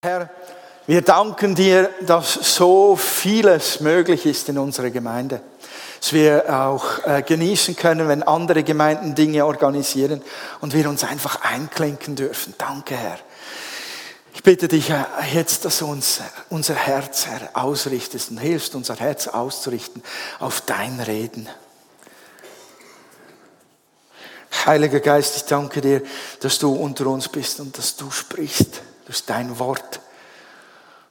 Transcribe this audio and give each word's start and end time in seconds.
Herr, 0.00 0.30
wir 0.86 1.02
danken 1.02 1.56
dir, 1.56 1.90
dass 2.02 2.34
so 2.54 2.94
vieles 2.94 3.80
möglich 3.80 4.26
ist 4.26 4.48
in 4.48 4.56
unserer 4.56 4.90
Gemeinde. 4.90 5.40
Dass 5.98 6.12
wir 6.12 6.44
auch 6.48 7.04
äh, 7.04 7.22
genießen 7.22 7.74
können, 7.74 8.06
wenn 8.06 8.22
andere 8.22 8.62
Gemeinden 8.62 9.16
Dinge 9.16 9.44
organisieren 9.44 10.22
und 10.60 10.72
wir 10.72 10.88
uns 10.88 11.02
einfach 11.02 11.42
einklinken 11.42 12.14
dürfen. 12.14 12.54
Danke, 12.58 12.96
Herr. 12.96 13.18
Ich 14.34 14.44
bitte 14.44 14.68
dich 14.68 14.90
äh, 14.90 15.02
jetzt, 15.32 15.64
dass 15.64 15.80
du 15.80 15.86
uns 15.90 16.20
unser 16.48 16.74
Herz, 16.76 17.26
Herr, 17.26 17.50
ausrichtest 17.54 18.30
und 18.30 18.38
hilfst, 18.38 18.76
unser 18.76 18.94
Herz 18.94 19.26
auszurichten 19.26 20.04
auf 20.38 20.60
dein 20.60 21.00
Reden. 21.00 21.48
Heiliger 24.64 25.00
Geist, 25.00 25.34
ich 25.38 25.44
danke 25.46 25.80
dir, 25.80 26.02
dass 26.38 26.60
du 26.60 26.72
unter 26.72 27.08
uns 27.08 27.28
bist 27.28 27.58
und 27.58 27.76
dass 27.76 27.96
du 27.96 28.12
sprichst 28.12 28.82
durch 29.08 29.24
dein 29.24 29.58
Wort 29.58 30.00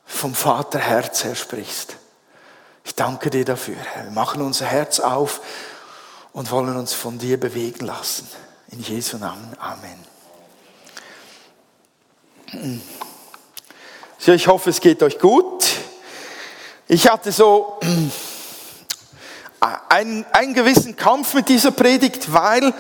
vom 0.05 0.36
Vaterherz 0.36 1.23
her 1.23 1.35
sprichst. 1.35 1.98
Ich 2.85 2.94
danke 2.94 3.31
dir 3.31 3.44
dafür. 3.44 3.76
Wir 4.04 4.12
machen 4.12 4.41
unser 4.41 4.67
Herz 4.67 4.99
auf 4.99 5.41
und 6.31 6.52
wollen 6.52 6.77
uns 6.77 6.94
von 6.94 7.18
dir 7.18 7.40
bewegen 7.40 7.85
lassen. 7.85 8.30
In 8.70 8.81
Jesu 8.81 9.18
Namen. 9.18 9.52
Amen. 9.59 10.05
So, 14.20 14.32
ich 14.32 14.48
hoffe, 14.48 14.70
es 14.70 14.79
geht 14.79 15.02
euch 15.02 15.18
gut. 15.18 15.66
Ich 16.88 17.09
hatte 17.09 17.32
so 17.32 17.79
einen, 19.90 20.23
einen 20.32 20.54
gewissen 20.54 20.95
Kampf 20.95 21.34
mit 21.34 21.49
dieser 21.49 21.71
Predigt, 21.71 22.32
weil 22.32 22.76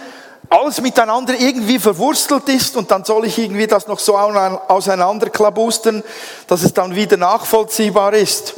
alles 0.49 0.81
miteinander 0.81 1.33
irgendwie 1.39 1.79
verwurstelt 1.79 2.47
ist 2.49 2.75
und 2.77 2.89
dann 2.91 3.03
soll 3.03 3.25
ich 3.25 3.37
irgendwie 3.37 3.67
das 3.67 3.87
noch 3.87 3.99
so 3.99 4.17
auseinanderklabustern, 4.17 6.03
dass 6.47 6.63
es 6.63 6.73
dann 6.73 6.95
wieder 6.95 7.17
nachvollziehbar 7.17 8.13
ist. 8.13 8.55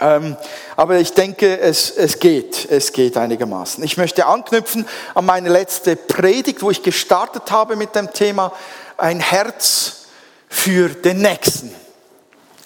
Ähm, 0.00 0.36
aber 0.76 0.98
ich 0.98 1.12
denke, 1.12 1.58
es, 1.58 1.90
es 1.90 2.20
geht, 2.20 2.70
es 2.70 2.92
geht 2.92 3.16
einigermaßen. 3.16 3.82
Ich 3.82 3.96
möchte 3.96 4.26
anknüpfen 4.26 4.86
an 5.14 5.26
meine 5.26 5.48
letzte 5.48 5.96
Predigt, 5.96 6.62
wo 6.62 6.70
ich 6.70 6.82
gestartet 6.82 7.50
habe 7.50 7.74
mit 7.74 7.96
dem 7.96 8.12
Thema 8.12 8.52
ein 8.96 9.18
Herz 9.18 10.06
für 10.48 10.88
den 10.88 11.20
Nächsten. 11.20 11.74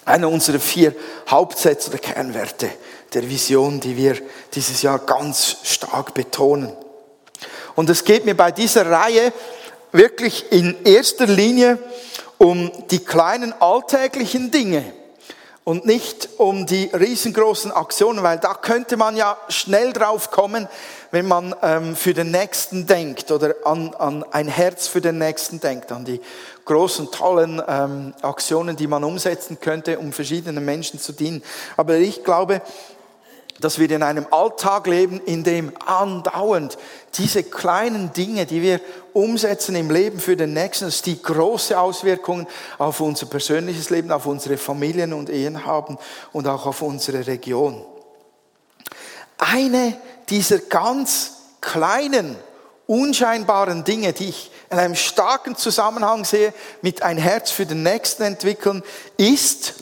Einer 0.05 0.29
unserer 0.29 0.59
vier 0.59 0.93
Hauptsätze 1.27 1.89
oder 1.89 1.97
Kernwerte 1.97 2.69
der 3.13 3.27
Vision, 3.27 3.79
die 3.79 3.97
wir 3.97 4.17
dieses 4.53 4.81
Jahr 4.81 4.99
ganz 4.99 5.57
stark 5.63 6.13
betonen. 6.13 6.73
Und 7.75 7.89
es 7.89 8.03
geht 8.03 8.25
mir 8.25 8.35
bei 8.35 8.51
dieser 8.51 8.89
Reihe 8.89 9.33
wirklich 9.91 10.51
in 10.51 10.83
erster 10.83 11.27
Linie 11.27 11.79
um 12.37 12.71
die 12.89 12.99
kleinen 12.99 13.53
alltäglichen 13.59 14.51
Dinge 14.51 14.83
und 15.63 15.85
nicht 15.85 16.29
um 16.37 16.65
die 16.65 16.89
riesengroßen 16.93 17.71
Aktionen, 17.71 18.21
weil 18.21 18.37
da 18.37 18.53
könnte 18.53 18.97
man 18.97 19.15
ja 19.15 19.37
schnell 19.47 19.93
drauf 19.93 20.29
kommen, 20.29 20.67
wenn 21.11 21.27
man 21.27 21.55
ähm, 21.61 21.95
für 21.95 22.13
den 22.13 22.31
Nächsten 22.31 22.85
denkt 22.85 23.31
oder 23.31 23.55
an, 23.63 23.93
an 23.93 24.25
ein 24.31 24.47
Herz 24.47 24.87
für 24.87 24.99
den 24.99 25.19
Nächsten 25.19 25.61
denkt, 25.61 25.91
an 25.91 26.03
die 26.03 26.19
großen, 26.65 27.11
tollen 27.11 27.61
ähm, 27.65 28.13
Aktionen, 28.21 28.75
die 28.75 28.87
man 28.87 29.03
umsetzen 29.03 29.59
könnte, 29.61 29.99
um 29.99 30.11
verschiedenen 30.11 30.65
Menschen 30.65 30.99
zu 30.99 31.13
dienen. 31.13 31.43
Aber 31.77 31.95
ich 31.95 32.23
glaube, 32.25 32.61
dass 33.63 33.79
wir 33.79 33.89
in 33.89 34.03
einem 34.03 34.27
Alltag 34.31 34.87
leben, 34.87 35.21
in 35.25 35.43
dem 35.43 35.71
andauernd 35.85 36.77
diese 37.17 37.43
kleinen 37.43 38.11
Dinge, 38.13 38.45
die 38.45 38.61
wir 38.61 38.81
umsetzen 39.13 39.75
im 39.75 39.89
Leben 39.89 40.19
für 40.19 40.35
den 40.35 40.53
Nächsten, 40.53 40.85
dass 40.85 41.01
die 41.01 41.21
große 41.21 41.79
Auswirkungen 41.79 42.47
auf 42.77 42.99
unser 42.99 43.27
persönliches 43.27 43.89
Leben, 43.89 44.11
auf 44.11 44.25
unsere 44.25 44.57
Familien 44.57 45.13
und 45.13 45.29
Ehen 45.29 45.65
haben 45.65 45.97
und 46.31 46.47
auch 46.47 46.65
auf 46.65 46.81
unsere 46.81 47.25
Region. 47.25 47.83
Eine 49.37 49.97
dieser 50.29 50.59
ganz 50.59 51.33
kleinen, 51.61 52.35
unscheinbaren 52.87 53.83
Dinge, 53.83 54.13
die 54.13 54.29
ich 54.29 54.51
in 54.69 54.79
einem 54.79 54.95
starken 54.95 55.55
Zusammenhang 55.55 56.25
sehe 56.25 56.53
mit 56.81 57.01
ein 57.03 57.17
Herz 57.17 57.51
für 57.51 57.65
den 57.65 57.83
Nächsten 57.83 58.23
entwickeln, 58.23 58.83
ist 59.17 59.75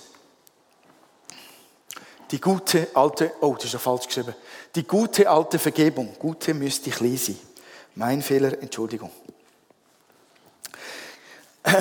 die 2.32 2.40
gute 2.40 2.88
alte, 2.94 3.34
oh, 3.42 3.56
das 3.56 3.66
ist 3.66 3.74
ja 3.74 3.80
falsch 3.80 4.08
geschrieben. 4.08 4.34
Die 4.76 4.88
gute 4.88 5.30
alte 5.30 5.60
Vergebung. 5.60 6.16
Gute 6.18 6.54
müsste 6.54 6.90
ich 6.90 7.00
lesen. 7.02 7.38
Mein 7.96 8.22
Fehler, 8.22 8.62
Entschuldigung. 8.62 9.12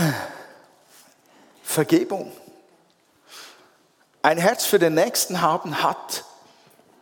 Vergebung. 1.63 2.33
Ein 4.23 4.39
Herz 4.39 4.65
für 4.65 4.79
den 4.79 4.95
Nächsten 4.95 5.41
haben 5.41 5.83
hat 5.83 6.25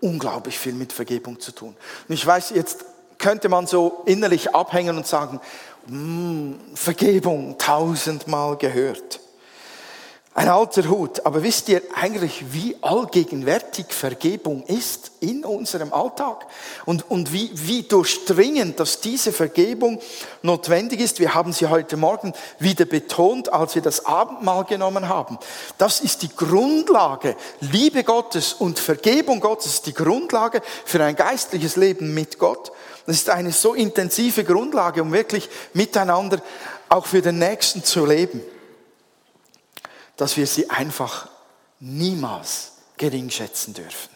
unglaublich 0.01 0.59
viel 0.59 0.75
mit 0.75 0.93
Vergebung 0.93 1.41
zu 1.41 1.53
tun. 1.53 1.75
Und 2.07 2.15
ich 2.15 2.25
weiß, 2.25 2.51
jetzt 2.51 2.85
könnte 3.17 3.49
man 3.49 3.67
so 3.67 4.03
innerlich 4.05 4.55
abhängen 4.55 4.97
und 4.97 5.07
sagen, 5.07 5.41
mm, 5.87 6.75
Vergebung 6.75 7.57
tausendmal 7.59 8.57
gehört. 8.57 9.21
Ein 10.35 10.51
alter 10.51 10.89
Hut. 10.89 11.25
Aber 11.27 11.43
wisst 11.43 11.69
ihr 11.69 11.83
eigentlich, 11.95 12.53
wie 12.53 12.77
allgegenwärtig 12.81 13.87
Vergebung 13.89 14.63
ist 14.65 15.11
in 15.21 15.45
unserem 15.45 15.93
Alltag? 15.93 16.47
Und, 16.85 17.11
und 17.11 17.33
wie, 17.33 17.51
wie 17.55 17.83
durchdringend, 17.83 18.79
dass 18.79 19.01
diese 19.01 19.33
Vergebung 19.33 20.01
notwendig 20.43 21.01
ist. 21.01 21.19
Wir 21.19 21.35
haben 21.35 21.53
sie 21.53 21.67
heute 21.67 21.97
Morgen 21.97 22.35
wieder 22.59 22.85
betont, 22.85 23.53
als 23.53 23.75
wir 23.75 23.83
das 23.83 24.05
Abendmahl 24.05 24.65
genommen 24.65 25.09
haben. 25.09 25.39
Das 25.79 26.01
ist 26.01 26.23
die 26.23 26.35
Grundlage. 26.37 27.35
Liebe 27.61 28.05
Gottes 28.05 28.53
und 28.53 28.79
Vergebung 28.79 29.41
Gottes 29.41 29.75
ist 29.75 29.87
die 29.87 29.95
Grundlage 29.95 30.61
für 30.85 31.03
ein 31.03 31.17
geistliches 31.17 31.77
Leben 31.77 32.15
mit 32.15 32.39
Gott. 32.39 32.71
Das 33.07 33.17
ist 33.17 33.31
eine 33.31 33.51
so 33.51 33.75
intensive 33.75 34.45
Grundlage, 34.45 35.03
um 35.03 35.13
wirklich 35.13 35.49
miteinander 35.73 36.41
auch 36.91 37.07
für 37.07 37.23
den 37.23 37.39
Nächsten 37.39 37.83
zu 37.83 38.05
leben 38.05 38.43
dass 40.19 40.37
wir 40.37 40.47
sie 40.47 40.69
einfach 40.69 41.29
niemals 41.81 42.73
gering 42.99 43.31
schätzen 43.31 43.73
dürfen. 43.73 44.11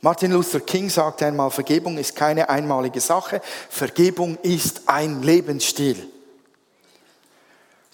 Martin 0.00 0.32
Luther 0.32 0.60
King 0.60 0.90
sagte 0.90 1.26
einmal, 1.26 1.50
Vergebung 1.50 1.98
ist 1.98 2.16
keine 2.16 2.48
einmalige 2.48 3.00
Sache, 3.00 3.40
Vergebung 3.68 4.38
ist 4.42 4.82
ein 4.86 5.22
Lebensstil. 5.22 6.08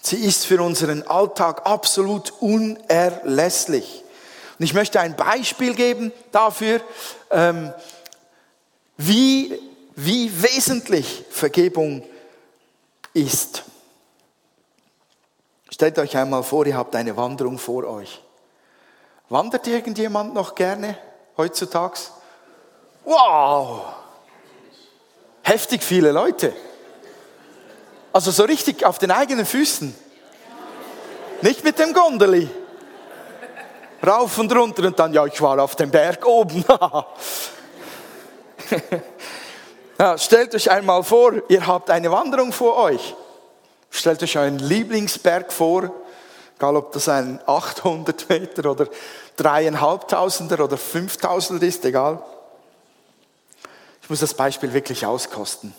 Sie 0.01 0.17
ist 0.17 0.45
für 0.45 0.61
unseren 0.61 1.03
Alltag 1.03 1.65
absolut 1.65 2.31
unerlässlich. 2.39 4.03
Und 4.57 4.65
ich 4.65 4.73
möchte 4.73 4.99
ein 4.99 5.15
Beispiel 5.15 5.73
geben 5.73 6.13
dafür, 6.31 6.79
ähm, 7.31 7.73
wie, 8.97 9.59
wie 9.95 10.31
wesentlich 10.41 11.25
Vergebung 11.29 12.03
ist. 13.13 13.63
Stellt 15.75 15.99
euch 15.99 16.15
einmal 16.15 16.41
vor, 16.41 16.65
ihr 16.65 16.77
habt 16.77 16.95
eine 16.95 17.17
Wanderung 17.17 17.57
vor 17.57 17.83
euch. 17.83 18.21
Wandert 19.27 19.67
irgendjemand 19.67 20.33
noch 20.33 20.55
gerne 20.55 20.97
heutzutage? 21.35 21.99
Wow! 23.03 23.81
Heftig 25.43 25.83
viele 25.83 26.13
Leute. 26.13 26.53
Also 28.13 28.31
so 28.31 28.45
richtig 28.45 28.85
auf 28.85 28.99
den 28.99 29.11
eigenen 29.11 29.45
Füßen. 29.45 29.93
Nicht 31.41 31.65
mit 31.65 31.77
dem 31.77 31.91
Gondeli. 31.91 32.49
Rauf 34.07 34.37
und 34.37 34.55
runter 34.55 34.87
und 34.87 34.97
dann, 34.97 35.11
ja, 35.11 35.25
ich 35.25 35.41
war 35.41 35.61
auf 35.61 35.75
dem 35.75 35.91
Berg 35.91 36.25
oben. 36.25 36.63
ja, 39.99 40.17
stellt 40.17 40.55
euch 40.55 40.71
einmal 40.71 41.03
vor, 41.03 41.33
ihr 41.49 41.67
habt 41.67 41.89
eine 41.89 42.09
Wanderung 42.09 42.53
vor 42.53 42.77
euch. 42.77 43.13
Stellt 43.95 44.21
euch 44.21 44.37
euren 44.37 44.59
Lieblingsberg 44.59 45.53
vor, 45.53 45.89
egal 46.57 46.75
ob 46.75 46.91
das 46.91 47.07
ein 47.07 47.39
800 47.45 48.27
Meter 48.29 48.69
oder 48.69 48.87
dreieinhalbtausender 49.37 50.65
oder 50.65 50.77
5000 50.77 51.63
ist, 51.63 51.85
egal. 51.85 52.21
Ich 54.01 54.09
muss 54.09 54.19
das 54.19 54.33
Beispiel 54.33 54.73
wirklich 54.73 55.05
auskosten. 55.05 55.73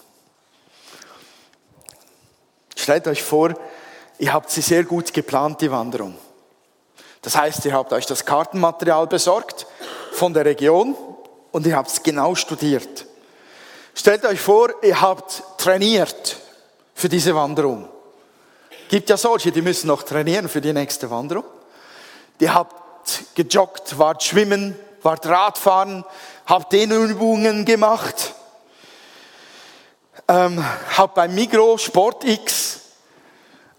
Stellt 2.74 3.06
euch 3.06 3.22
vor, 3.22 3.52
ihr 4.18 4.32
habt 4.32 4.50
sie 4.50 4.62
sehr 4.62 4.84
gut 4.84 5.12
geplant, 5.12 5.60
die 5.60 5.70
Wanderung. 5.70 6.16
Das 7.20 7.36
heißt, 7.36 7.66
ihr 7.66 7.74
habt 7.74 7.92
euch 7.92 8.06
das 8.06 8.24
Kartenmaterial 8.24 9.06
besorgt 9.08 9.66
von 10.12 10.32
der 10.32 10.46
Region 10.46 10.96
und 11.52 11.66
ihr 11.66 11.76
habt 11.76 11.90
es 11.90 12.02
genau 12.02 12.34
studiert. 12.34 13.04
Stellt 13.94 14.24
euch 14.24 14.40
vor, 14.40 14.70
ihr 14.82 15.02
habt 15.02 15.42
trainiert 15.58 16.38
für 16.94 17.10
diese 17.10 17.34
Wanderung. 17.34 17.90
Gibt 18.88 19.10
ja 19.10 19.16
solche, 19.16 19.50
die 19.50 19.62
müssen 19.62 19.88
noch 19.88 20.04
trainieren 20.04 20.48
für 20.48 20.60
die 20.60 20.72
nächste 20.72 21.10
Wanderung. 21.10 21.44
Die 22.38 22.50
habt 22.50 23.34
gejoggt, 23.34 23.98
wart 23.98 24.22
schwimmen, 24.22 24.76
wart 25.02 25.26
Radfahren, 25.26 26.04
habt 26.46 26.72
Dehnübungen 26.72 27.64
gemacht, 27.64 28.34
ähm, 30.28 30.64
habt 30.96 31.14
beim 31.14 31.34
Migro 31.34 31.78
Sport 31.78 32.24
X 32.24 32.80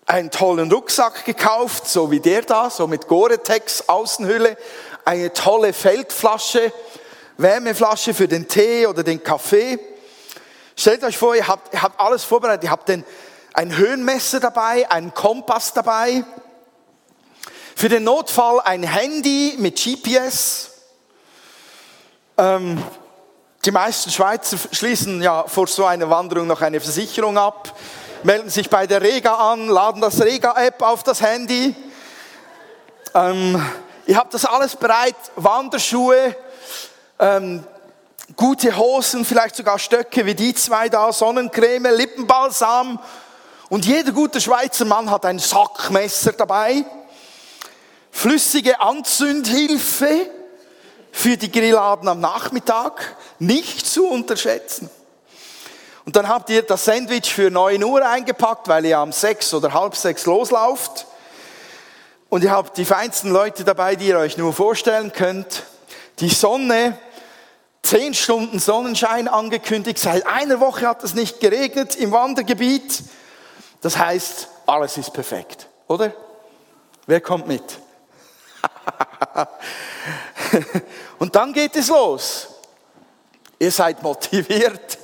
einen 0.05 0.29
tollen 0.29 0.71
Rucksack 0.71 1.23
gekauft, 1.23 1.87
so 1.87 2.11
wie 2.11 2.19
der 2.19 2.41
da, 2.41 2.69
so 2.69 2.87
mit 2.87 3.07
Gore-Tex 3.07 3.87
Außenhülle, 3.87 4.57
eine 5.05 5.31
tolle 5.31 5.71
Feldflasche, 5.71 6.73
Wärmeflasche 7.37 8.13
für 8.13 8.27
den 8.27 8.47
Tee 8.47 8.87
oder 8.87 9.03
den 9.03 9.23
Kaffee. 9.23 9.79
Stellt 10.75 11.03
euch 11.03 11.17
vor, 11.17 11.35
ihr 11.35 11.47
habt, 11.47 11.73
ihr 11.73 11.81
habt 11.81 11.99
alles 11.99 12.23
vorbereitet. 12.23 12.65
Ihr 12.65 12.71
habt 12.71 12.87
den, 12.87 13.03
ein 13.57 13.75
Höhenmesser 13.75 14.39
dabei, 14.39 14.89
einen 14.91 15.15
Kompass 15.15 15.73
dabei. 15.73 16.23
Für 17.75 17.89
den 17.89 18.03
Notfall 18.03 18.61
ein 18.63 18.83
Handy 18.83 19.55
mit 19.57 19.83
GPS. 19.83 20.69
Ähm, 22.37 22.83
die 23.65 23.71
meisten 23.71 24.11
Schweizer 24.11 24.57
schließen 24.71 25.23
ja 25.23 25.45
vor 25.47 25.65
so 25.65 25.85
einer 25.85 26.07
Wanderung 26.07 26.45
noch 26.45 26.61
eine 26.61 26.79
Versicherung 26.79 27.39
ab 27.39 27.73
melden 28.23 28.49
sich 28.49 28.69
bei 28.69 28.87
der 28.87 29.01
Rega 29.01 29.35
an, 29.35 29.67
laden 29.67 30.01
das 30.01 30.21
Rega-App 30.21 30.81
auf 30.81 31.03
das 31.03 31.21
Handy. 31.21 31.75
Ähm, 33.13 33.63
ihr 34.05 34.17
habt 34.17 34.33
das 34.33 34.45
alles 34.45 34.75
bereit, 34.75 35.15
Wanderschuhe, 35.35 36.35
ähm, 37.19 37.63
gute 38.35 38.75
Hosen, 38.75 39.23
vielleicht 39.23 39.55
sogar 39.55 39.77
Stöcke 39.79 40.25
wie 40.25 40.35
die 40.35 40.53
zwei 40.55 40.89
da, 40.89 41.13
Sonnencreme, 41.13 41.95
Lippenbalsam. 41.95 42.99
Und 43.69 43.85
jeder 43.85 44.13
gute 44.13 44.39
Schweizer 44.39 44.85
Mann 44.85 45.11
hat 45.11 45.25
ein 45.25 45.39
Sackmesser 45.39 46.31
dabei, 46.31 46.85
flüssige 48.11 48.79
Anzündhilfe 48.79 50.29
für 51.11 51.35
die 51.35 51.51
Grilladen 51.51 52.07
am 52.07 52.21
Nachmittag, 52.21 53.17
nicht 53.39 53.85
zu 53.85 54.07
unterschätzen. 54.07 54.89
Und 56.05 56.15
dann 56.15 56.29
habt 56.29 56.49
ihr 56.49 56.61
das 56.61 56.85
Sandwich 56.85 57.33
für 57.33 57.51
9 57.51 57.83
Uhr 57.83 58.07
eingepackt, 58.07 58.69
weil 58.69 58.85
ihr 58.85 58.99
am 58.99 59.11
6 59.11 59.53
oder 59.55 59.73
halb 59.73 59.97
6 59.97 60.25
loslauft. 60.27 61.05
Und 62.29 62.45
ihr 62.45 62.51
habt 62.51 62.77
die 62.77 62.85
feinsten 62.85 63.31
Leute 63.31 63.65
dabei, 63.65 63.97
die 63.97 64.07
ihr 64.07 64.17
euch 64.17 64.37
nur 64.37 64.53
vorstellen 64.53 65.11
könnt. 65.11 65.63
Die 66.19 66.29
Sonne, 66.29 66.97
10 67.83 68.13
Stunden 68.13 68.59
Sonnenschein 68.59 69.27
angekündigt. 69.27 69.99
Seit 69.99 70.25
einer 70.25 70.61
Woche 70.61 70.87
hat 70.87 71.03
es 71.03 71.13
nicht 71.13 71.41
geregnet 71.41 71.97
im 71.97 72.13
Wandergebiet. 72.13 73.03
Das 73.81 73.97
heißt, 73.97 74.47
alles 74.65 74.97
ist 74.97 75.13
perfekt, 75.13 75.67
oder? 75.87 76.13
Wer 77.05 77.21
kommt 77.21 77.47
mit? 77.47 77.79
Und 81.19 81.35
dann 81.35 81.53
geht 81.53 81.75
es 81.75 81.87
los. 81.87 82.47
Ihr 83.59 83.71
seid 83.71 84.01
motiviert. 84.03 84.97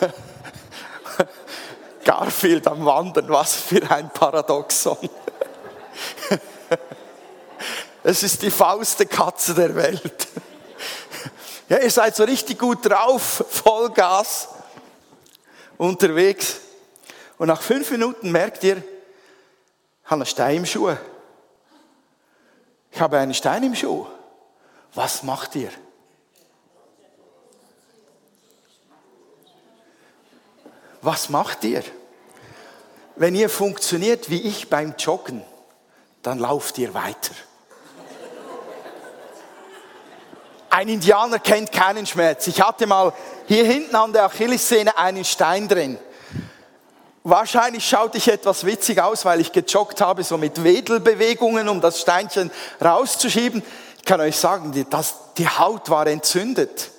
Garfield 2.04 2.66
am 2.68 2.84
Wandern, 2.84 3.28
was 3.30 3.54
für 3.54 3.90
ein 3.90 4.10
Paradoxon. 4.10 4.98
Es 8.06 8.22
ist 8.22 8.42
die 8.42 8.50
faulste 8.50 9.06
Katze 9.06 9.54
der 9.54 9.74
Welt. 9.74 10.28
Ja, 11.70 11.78
ihr 11.78 11.90
seid 11.90 12.14
so 12.14 12.24
richtig 12.24 12.58
gut 12.58 12.84
drauf, 12.84 13.42
Vollgas 13.48 14.48
unterwegs. 15.78 16.60
Und 17.38 17.48
nach 17.48 17.62
fünf 17.62 17.90
Minuten 17.90 18.30
merkt 18.30 18.62
ihr, 18.64 18.76
ich 18.76 20.10
habe 20.10 20.20
einen 20.20 20.26
Stein 20.26 20.56
im 20.58 20.66
Schuh. 20.66 20.96
Ich 22.92 23.00
habe 23.00 23.18
einen 23.18 23.34
Stein 23.34 23.62
im 23.64 23.74
Schuh. 23.74 24.06
Was 24.94 25.22
macht 25.22 25.56
ihr? 25.56 25.70
Was 31.02 31.28
macht 31.28 31.64
ihr? 31.64 31.82
Wenn 33.16 33.34
ihr 33.34 33.50
funktioniert 33.50 34.30
wie 34.30 34.40
ich 34.42 34.70
beim 34.70 34.94
Joggen, 34.98 35.44
dann 36.22 36.38
lauft 36.38 36.78
ihr 36.78 36.94
weiter. 36.94 37.34
Ein 40.70 40.88
Indianer 40.88 41.38
kennt 41.38 41.70
keinen 41.70 42.06
Schmerz. 42.06 42.46
Ich 42.46 42.60
hatte 42.60 42.86
mal 42.86 43.12
hier 43.46 43.64
hinten 43.64 43.94
an 43.94 44.12
der 44.12 44.24
Achillessehne 44.24 44.96
einen 44.98 45.24
Stein 45.24 45.68
drin. 45.68 45.98
Wahrscheinlich 47.26 47.88
schaute 47.88 48.18
ich 48.18 48.28
etwas 48.28 48.66
witzig 48.66 49.00
aus, 49.00 49.24
weil 49.24 49.40
ich 49.40 49.50
gejoggt 49.50 50.02
habe, 50.02 50.22
so 50.22 50.36
mit 50.36 50.62
Wedelbewegungen, 50.62 51.70
um 51.70 51.80
das 51.80 52.02
Steinchen 52.02 52.50
rauszuschieben. 52.82 53.62
Ich 53.96 54.04
kann 54.04 54.20
euch 54.20 54.36
sagen, 54.36 54.72
die, 54.72 54.84
das, 54.84 55.14
die 55.38 55.48
Haut 55.48 55.88
war 55.88 56.06
entzündet. 56.06 56.90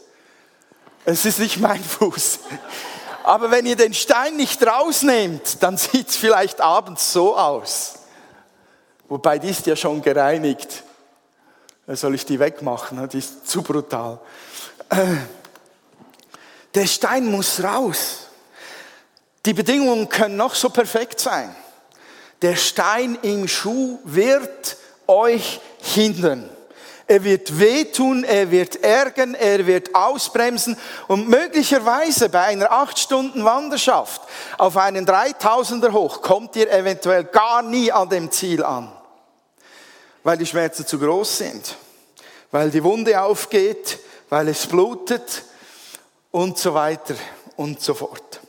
Es 1.05 1.25
ist 1.25 1.37
nicht 1.37 1.59
mein 1.59 1.83
Fuß. 1.83 2.39
Aber 3.23 3.51
wenn 3.51 3.67
ihr 3.67 3.75
den 3.75 3.93
Stein 3.93 4.35
nicht 4.35 4.65
rausnehmt, 4.65 5.61
dann 5.61 5.77
sieht 5.77 6.09
es 6.09 6.17
vielleicht 6.17 6.59
abends 6.59 7.13
so 7.13 7.37
aus. 7.37 7.99
Wobei 9.07 9.37
die 9.37 9.49
ist 9.49 9.67
ja 9.67 9.75
schon 9.75 10.01
gereinigt. 10.01 10.81
Soll 11.85 12.15
ich 12.15 12.25
die 12.25 12.39
wegmachen? 12.39 13.07
Die 13.09 13.19
ist 13.19 13.47
zu 13.47 13.61
brutal. 13.61 14.19
Äh, 14.89 15.17
der 16.73 16.87
Stein 16.87 17.27
muss 17.27 17.63
raus. 17.63 18.24
Die 19.45 19.53
Bedingungen 19.53 20.09
können 20.09 20.37
noch 20.37 20.55
so 20.55 20.69
perfekt 20.69 21.19
sein. 21.19 21.55
Der 22.41 22.55
Stein 22.55 23.17
im 23.21 23.47
Schuh 23.47 23.99
wird 24.03 24.77
euch 25.07 25.59
hindern. 25.81 26.49
Er 27.07 27.23
wird 27.23 27.59
wehtun, 27.59 28.23
er 28.23 28.49
wird 28.49 28.83
ärgern, 28.83 29.35
er 29.35 29.67
wird 29.67 29.93
ausbremsen 29.93 30.75
und 31.07 31.29
möglicherweise 31.29 32.29
bei 32.29 32.41
einer 32.45 32.71
acht 32.71 32.97
Stunden 32.97 33.45
Wanderschaft 33.45 34.21
auf 34.57 34.75
einen 34.75 35.05
3000er 35.05 35.91
hoch 35.91 36.23
kommt 36.23 36.55
ihr 36.55 36.71
eventuell 36.71 37.25
gar 37.25 37.61
nie 37.61 37.91
an 37.91 38.09
dem 38.09 38.31
Ziel 38.31 38.63
an, 38.63 38.91
weil 40.23 40.37
die 40.39 40.47
Schmerzen 40.47 40.87
zu 40.87 40.97
groß 40.97 41.37
sind, 41.37 41.75
weil 42.49 42.71
die 42.71 42.83
Wunde 42.83 43.21
aufgeht, 43.21 43.99
weil 44.29 44.47
es 44.47 44.65
blutet 44.65 45.43
und 46.31 46.57
so 46.57 46.73
weiter 46.73 47.13
und 47.55 47.81
so 47.81 47.93
fort. 47.93 48.41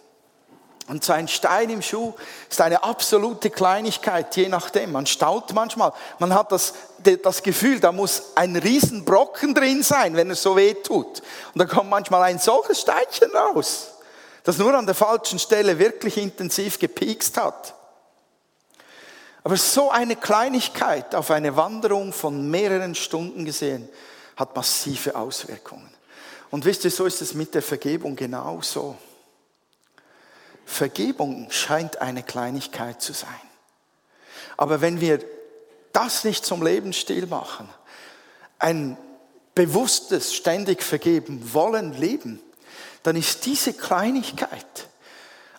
Und 0.89 1.05
so 1.05 1.13
ein 1.13 1.27
Stein 1.27 1.71
im 1.71 1.83
Schuh 1.83 2.15
ist 2.49 2.61
eine 2.61 2.85
absolute 2.85 3.51
Kleinigkeit, 3.51 4.37
je 4.37 4.49
nachdem. 4.49 4.93
Man 4.93 5.07
staut 5.07 5.53
manchmal. 5.53 5.93
Man 6.21 6.33
hat 6.33 6.53
das, 6.53 6.75
das 7.23 7.43
Gefühl, 7.43 7.81
da 7.81 7.91
muss 7.91 8.33
ein 8.37 8.55
Riesenbrocken 8.55 9.55
drin 9.55 9.83
sein, 9.83 10.15
wenn 10.15 10.31
er 10.31 10.37
so 10.37 10.57
weh 10.57 10.75
tut. 10.75 11.23
Und 11.55 11.59
da 11.59 11.65
kommt 11.65 11.91
manchmal 11.91 12.23
ein 12.23 12.39
solches 12.39 12.83
Steinchen 12.83 13.33
raus, 13.33 13.89
das 14.45 14.59
nur 14.59 14.75
an 14.75 14.87
der 14.87 14.95
falschen 14.95 15.41
Stelle 15.41 15.79
wirklich 15.81 16.19
intensiv 16.19 16.79
gepiekst 16.79 17.37
hat. 17.37 17.75
Aber 19.43 19.57
so 19.57 19.91
eine 19.91 20.15
Kleinigkeit 20.15 21.15
auf 21.17 21.31
eine 21.33 21.57
Wanderung 21.57 22.13
von 22.13 22.49
mehreren 22.49 22.95
Stunden 22.95 23.45
gesehen, 23.45 23.89
hat 24.37 24.55
massive 24.55 25.17
Auswirkungen. 25.17 25.89
Und 26.51 26.65
wisst 26.65 26.85
ihr, 26.85 26.91
so 26.91 27.07
ist 27.07 27.23
es 27.23 27.35
mit 27.35 27.55
der 27.55 27.63
Vergebung 27.63 28.15
genauso. 28.15 28.97
Vergebung 30.67 31.51
scheint 31.51 32.03
eine 32.03 32.23
Kleinigkeit 32.23 33.01
zu 33.01 33.15
sein. 33.15 33.31
Aber 34.57 34.81
wenn 34.81 35.01
wir 35.01 35.21
das 35.93 36.25
nicht 36.25 36.45
zum 36.45 36.63
Lebensstil 36.63 37.27
machen, 37.27 37.69
ein 38.59 38.99
bewusstes, 39.55 40.35
ständig 40.35 40.83
vergeben 40.83 41.55
wollen 41.55 41.95
Leben, 41.95 42.41
dann 43.03 43.17
ist 43.17 43.47
diese 43.47 43.73
Kleinigkeit 43.73 44.89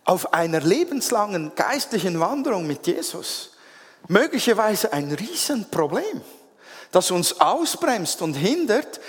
auf 0.03 0.33
einer 0.33 0.59
lebenslangen 0.59 1.53
geistlichen 1.55 2.19
Wanderung 2.19 2.67
mit 2.67 2.85
Jesus 2.85 3.51
möglicherweise 4.07 4.93
ein 4.93 5.11
Riesenproblem, 5.11 6.21
das 6.91 7.11
uns 7.11 7.39
ausbremst 7.39 8.21
und 8.21 8.33
hindert, 8.33 8.99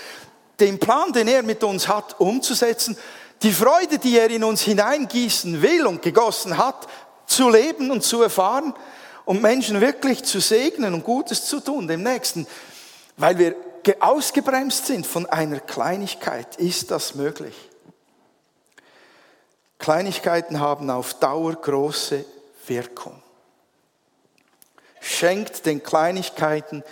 den 0.59 0.79
Plan, 0.79 1.13
den 1.13 1.27
er 1.27 1.43
mit 1.43 1.63
uns 1.63 1.87
hat, 1.87 2.19
umzusetzen, 2.19 2.97
die 3.41 3.53
Freude, 3.53 3.99
die 3.99 4.17
er 4.17 4.29
in 4.29 4.43
uns 4.43 4.61
hineingießen 4.61 5.61
will 5.61 5.85
und 5.87 6.01
gegossen 6.01 6.57
hat, 6.57 6.87
zu 7.25 7.49
leben 7.49 7.91
und 7.91 8.03
zu 8.03 8.21
erfahren 8.21 8.73
und 9.25 9.41
Menschen 9.41 9.79
wirklich 9.79 10.23
zu 10.23 10.39
segnen 10.39 10.93
und 10.93 11.03
Gutes 11.03 11.45
zu 11.45 11.59
tun, 11.59 11.87
dem 11.87 12.03
Nächsten. 12.03 12.47
Weil 13.17 13.37
wir 13.37 13.55
ausgebremst 13.99 14.87
sind 14.87 15.07
von 15.07 15.25
einer 15.27 15.59
Kleinigkeit, 15.59 16.57
ist 16.57 16.91
das 16.91 17.15
möglich. 17.15 17.55
Kleinigkeiten 19.77 20.59
haben 20.59 20.89
auf 20.89 21.13
Dauer 21.13 21.53
große 21.53 22.25
Wirkung. 22.67 23.21
Schenkt 24.99 25.65
den 25.65 25.81
Kleinigkeiten 25.81 26.83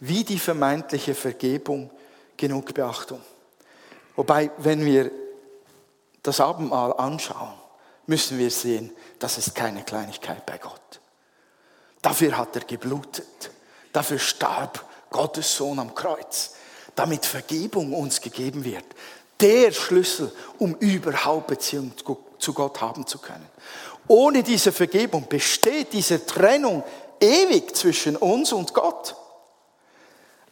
wie 0.00 0.24
die 0.24 0.38
vermeintliche 0.38 1.14
Vergebung 1.14 1.90
genug 2.36 2.74
Beachtung. 2.74 3.22
Wobei, 4.16 4.50
wenn 4.58 4.84
wir 4.84 5.10
das 6.24 6.40
Abendmahl 6.40 6.92
anschauen, 6.94 7.54
müssen 8.06 8.38
wir 8.38 8.50
sehen, 8.50 8.90
das 9.20 9.38
ist 9.38 9.54
keine 9.54 9.84
Kleinigkeit 9.84 10.44
bei 10.44 10.58
Gott. 10.58 11.00
Dafür 12.02 12.36
hat 12.36 12.56
er 12.56 12.62
geblutet. 12.62 13.50
Dafür 13.92 14.18
starb 14.18 14.84
Gottes 15.10 15.54
Sohn 15.56 15.78
am 15.78 15.94
Kreuz, 15.94 16.54
damit 16.94 17.24
Vergebung 17.24 17.92
uns 17.92 18.20
gegeben 18.20 18.64
wird. 18.64 18.84
Der 19.40 19.70
Schlüssel, 19.70 20.32
um 20.58 20.74
überhaupt 20.76 21.46
Beziehung 21.46 21.92
zu 22.38 22.52
Gott 22.52 22.80
haben 22.80 23.06
zu 23.06 23.18
können. 23.18 23.48
Ohne 24.08 24.42
diese 24.42 24.72
Vergebung 24.72 25.28
besteht 25.28 25.92
diese 25.92 26.26
Trennung 26.26 26.82
ewig 27.20 27.76
zwischen 27.76 28.16
uns 28.16 28.52
und 28.52 28.74
Gott. 28.74 29.14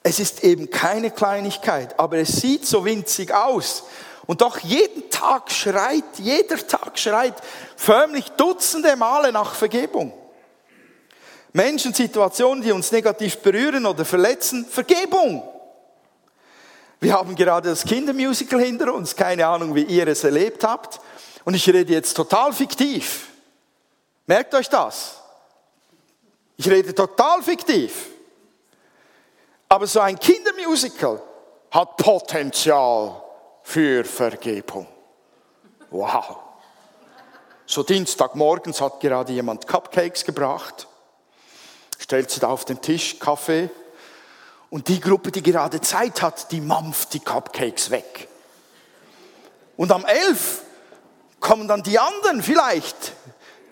Es 0.03 0.21
ist 0.21 0.45
eben 0.45 0.71
keine 0.71 1.11
Kleinigkeit, 1.11 1.99
aber 1.99 2.19
es 2.19 2.41
sieht 2.41 2.67
so 2.67 2.85
winzig 2.85 3.33
aus. 3.33 3.85
Und 4.27 4.41
doch 4.41 4.59
jeden 4.59 5.11
Tag 5.11 5.51
schreit, 5.51 6.05
jeder 6.19 6.57
Tag 6.67 6.99
schreit 6.99 7.35
förmlich 7.77 8.31
Dutzende 8.33 8.95
Male 8.97 9.33
nach 9.33 9.55
Vergebung. 9.55 10.13
Menschen, 11.53 11.93
Situationen, 11.93 12.63
die 12.63 12.73
uns 12.73 12.93
negativ 12.93 13.39
berühren 13.39 13.85
oder 13.85 14.05
verletzen, 14.05 14.65
Vergebung. 14.65 15.43
Wir 17.01 17.15
haben 17.15 17.35
gerade 17.35 17.69
das 17.71 17.85
Kindermusical 17.85 18.61
hinter 18.61 18.95
uns, 18.95 19.15
keine 19.17 19.47
Ahnung, 19.47 19.75
wie 19.75 19.83
ihr 19.83 20.07
es 20.07 20.25
erlebt 20.25 20.65
habt. 20.65 21.01
Und 21.45 21.55
ich 21.55 21.69
rede 21.69 21.93
jetzt 21.93 22.15
total 22.15 22.53
fiktiv. 22.53 23.27
Merkt 24.27 24.55
euch 24.55 24.69
das. 24.69 25.17
Ich 26.57 26.71
rede 26.71 26.95
total 26.95 27.43
fiktiv. 27.43 28.07
Aber 29.69 29.87
so 29.87 30.01
ein 30.01 30.19
Kindermusical 30.19 31.21
hat 31.71 31.97
Potenzial 31.97 33.22
für 33.63 34.05
Vergebung. 34.05 34.87
Wow. 35.91 36.39
So 37.67 37.83
Dienstagmorgens 37.83 38.81
hat 38.81 39.01
gerade 39.01 39.33
jemand 39.33 39.67
Cupcakes 39.67 40.25
gebracht, 40.25 40.89
stellt 41.99 42.31
sie 42.31 42.41
da 42.41 42.49
auf 42.49 42.65
den 42.65 42.81
Tisch, 42.81 43.19
Kaffee, 43.19 43.71
und 44.71 44.89
die 44.89 45.01
Gruppe, 45.01 45.31
die 45.31 45.43
gerade 45.43 45.81
Zeit 45.81 46.23
hat, 46.23 46.51
die 46.51 46.61
mampft 46.61 47.13
die 47.13 47.21
Cupcakes 47.21 47.91
weg. 47.91 48.29
Und 49.77 49.93
am 49.93 50.05
elf 50.05 50.63
kommen 51.41 51.69
dann 51.69 51.83
die 51.83 51.99
anderen 51.99 52.43
vielleicht, 52.43 53.13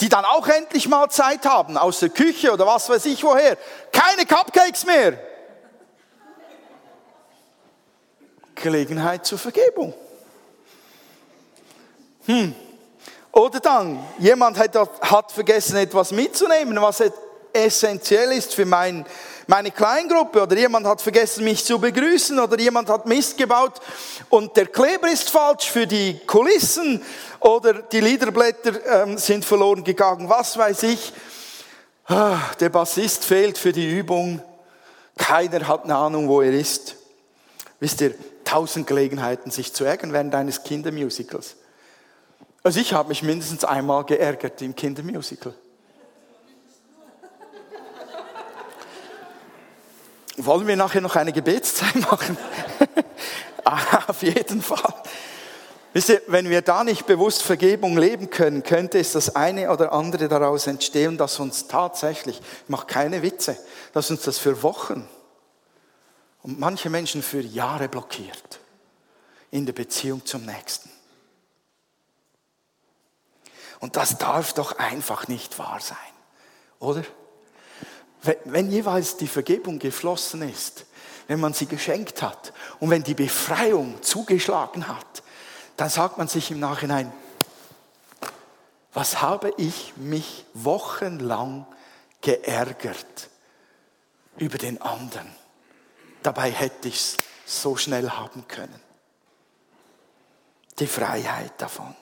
die 0.00 0.08
dann 0.08 0.24
auch 0.24 0.46
endlich 0.48 0.88
mal 0.88 1.08
Zeit 1.08 1.46
haben, 1.46 1.76
aus 1.76 2.00
der 2.00 2.10
Küche 2.10 2.52
oder 2.52 2.66
was 2.66 2.88
weiß 2.88 3.06
ich 3.06 3.22
woher. 3.22 3.56
Keine 3.92 4.26
Cupcakes 4.26 4.84
mehr. 4.84 5.18
Gelegenheit 8.60 9.26
zur 9.26 9.38
Vergebung. 9.38 9.94
Hm. 12.26 12.54
Oder 13.32 13.60
dann, 13.60 14.04
jemand 14.18 14.58
hat, 14.58 15.32
vergessen, 15.32 15.76
etwas 15.76 16.10
mitzunehmen, 16.12 16.80
was 16.80 17.02
essentiell 17.52 18.32
ist 18.32 18.54
für 18.54 18.64
mein 18.64 19.04
meine 19.50 19.72
Kleingruppe 19.72 20.42
oder 20.42 20.56
jemand 20.56 20.86
hat 20.86 21.02
vergessen, 21.02 21.42
mich 21.42 21.64
zu 21.64 21.80
begrüßen 21.80 22.38
oder 22.38 22.56
jemand 22.56 22.88
hat 22.88 23.06
Mist 23.06 23.36
gebaut 23.36 23.80
und 24.28 24.56
der 24.56 24.66
Kleber 24.66 25.10
ist 25.10 25.28
falsch 25.28 25.68
für 25.68 25.88
die 25.88 26.20
Kulissen 26.24 27.02
oder 27.40 27.74
die 27.82 27.98
Liederblätter 27.98 29.02
ähm, 29.02 29.18
sind 29.18 29.44
verloren 29.44 29.82
gegangen, 29.82 30.28
was 30.28 30.56
weiß 30.56 30.84
ich. 30.84 31.12
Ah, 32.06 32.38
der 32.60 32.68
Bassist 32.68 33.24
fehlt 33.24 33.58
für 33.58 33.72
die 33.72 33.90
Übung. 33.90 34.40
Keiner 35.18 35.66
hat 35.66 35.82
eine 35.82 35.96
Ahnung, 35.96 36.28
wo 36.28 36.42
er 36.42 36.52
ist. 36.52 36.94
Wisst 37.80 38.00
ihr, 38.02 38.14
tausend 38.50 38.88
Gelegenheiten, 38.88 39.52
sich 39.52 39.72
zu 39.72 39.84
ärgern 39.84 40.12
während 40.12 40.34
eines 40.34 40.64
Kindermusicals. 40.64 41.54
Also 42.64 42.80
ich 42.80 42.92
habe 42.92 43.10
mich 43.10 43.22
mindestens 43.22 43.64
einmal 43.64 44.04
geärgert 44.04 44.60
im 44.60 44.74
Kindermusical. 44.74 45.54
Wollen 50.36 50.66
wir 50.66 50.76
nachher 50.76 51.00
noch 51.00 51.14
eine 51.14 51.32
Gebetszeit 51.32 51.94
machen? 52.10 52.36
Ah, 53.64 54.04
auf 54.08 54.22
jeden 54.22 54.62
Fall. 54.62 54.94
Wisst 55.92 56.08
ihr, 56.08 56.22
wenn 56.26 56.48
wir 56.48 56.62
da 56.62 56.82
nicht 56.82 57.06
bewusst 57.06 57.42
Vergebung 57.42 57.96
leben 57.96 58.30
können, 58.30 58.64
könnte 58.64 58.98
es 58.98 59.12
das 59.12 59.36
eine 59.36 59.70
oder 59.70 59.92
andere 59.92 60.28
daraus 60.28 60.66
entstehen, 60.66 61.18
dass 61.18 61.38
uns 61.38 61.68
tatsächlich, 61.68 62.40
ich 62.40 62.68
mache 62.68 62.86
keine 62.86 63.22
Witze, 63.22 63.56
dass 63.92 64.10
uns 64.10 64.22
das 64.22 64.38
für 64.38 64.62
Wochen 64.62 65.08
und 66.42 66.58
manche 66.58 66.90
Menschen 66.90 67.22
für 67.22 67.40
Jahre 67.40 67.88
blockiert 67.88 68.60
in 69.50 69.66
der 69.66 69.72
Beziehung 69.72 70.24
zum 70.24 70.44
Nächsten. 70.46 70.90
Und 73.80 73.96
das 73.96 74.18
darf 74.18 74.52
doch 74.52 74.78
einfach 74.78 75.28
nicht 75.28 75.58
wahr 75.58 75.80
sein, 75.80 75.96
oder? 76.78 77.04
wenn 78.22 78.70
jeweils 78.70 79.16
die 79.16 79.26
Vergebung 79.26 79.78
geflossen 79.78 80.42
ist, 80.42 80.84
wenn 81.26 81.40
man 81.40 81.54
sie 81.54 81.66
geschenkt 81.66 82.22
hat 82.22 82.52
und 82.78 82.90
wenn 82.90 83.02
die 83.02 83.14
Befreiung 83.14 84.02
zugeschlagen 84.02 84.88
hat, 84.88 85.22
dann 85.76 85.88
sagt 85.88 86.18
man 86.18 86.28
sich 86.28 86.50
im 86.50 86.60
Nachhinein, 86.60 87.12
was 88.92 89.22
habe 89.22 89.54
ich 89.56 89.94
mich 89.96 90.44
wochenlang 90.52 91.66
geärgert 92.20 93.30
über 94.36 94.58
den 94.58 94.82
anderen. 94.82 95.39
Dabei 96.22 96.50
hätte 96.50 96.88
ich 96.88 96.96
es 96.96 97.16
so 97.46 97.76
schnell 97.76 98.10
haben 98.10 98.46
können. 98.46 98.80
Die 100.78 100.86
Freiheit 100.86 101.60
davon. 101.60 101.94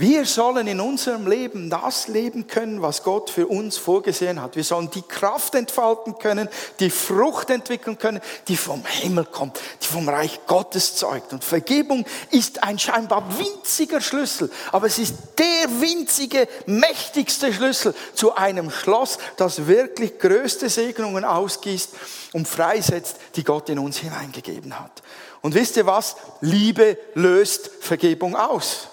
Wir 0.00 0.24
sollen 0.24 0.66
in 0.66 0.80
unserem 0.80 1.26
Leben 1.26 1.68
das 1.68 2.08
leben 2.08 2.46
können, 2.46 2.80
was 2.80 3.02
Gott 3.02 3.28
für 3.28 3.46
uns 3.46 3.76
vorgesehen 3.76 4.40
hat. 4.40 4.56
Wir 4.56 4.64
sollen 4.64 4.90
die 4.90 5.02
Kraft 5.02 5.54
entfalten 5.54 6.16
können, 6.18 6.48
die 6.78 6.88
Frucht 6.88 7.50
entwickeln 7.50 7.98
können, 7.98 8.22
die 8.48 8.56
vom 8.56 8.82
Himmel 8.86 9.26
kommt, 9.26 9.60
die 9.82 9.86
vom 9.86 10.08
Reich 10.08 10.40
Gottes 10.46 10.96
zeugt. 10.96 11.34
Und 11.34 11.44
Vergebung 11.44 12.06
ist 12.30 12.62
ein 12.62 12.78
scheinbar 12.78 13.24
winziger 13.38 14.00
Schlüssel, 14.00 14.50
aber 14.72 14.86
es 14.86 14.98
ist 14.98 15.16
der 15.38 15.68
winzige, 15.82 16.48
mächtigste 16.64 17.52
Schlüssel 17.52 17.94
zu 18.14 18.34
einem 18.34 18.70
Schloss, 18.70 19.18
das 19.36 19.66
wirklich 19.66 20.18
größte 20.18 20.70
Segnungen 20.70 21.26
ausgießt 21.26 21.90
und 22.32 22.48
freisetzt, 22.48 23.16
die 23.36 23.44
Gott 23.44 23.68
in 23.68 23.78
uns 23.78 23.98
hineingegeben 23.98 24.80
hat. 24.80 25.02
Und 25.42 25.54
wisst 25.54 25.76
ihr 25.76 25.84
was? 25.84 26.16
Liebe 26.40 26.96
löst 27.12 27.70
Vergebung 27.82 28.34
aus. 28.34 28.89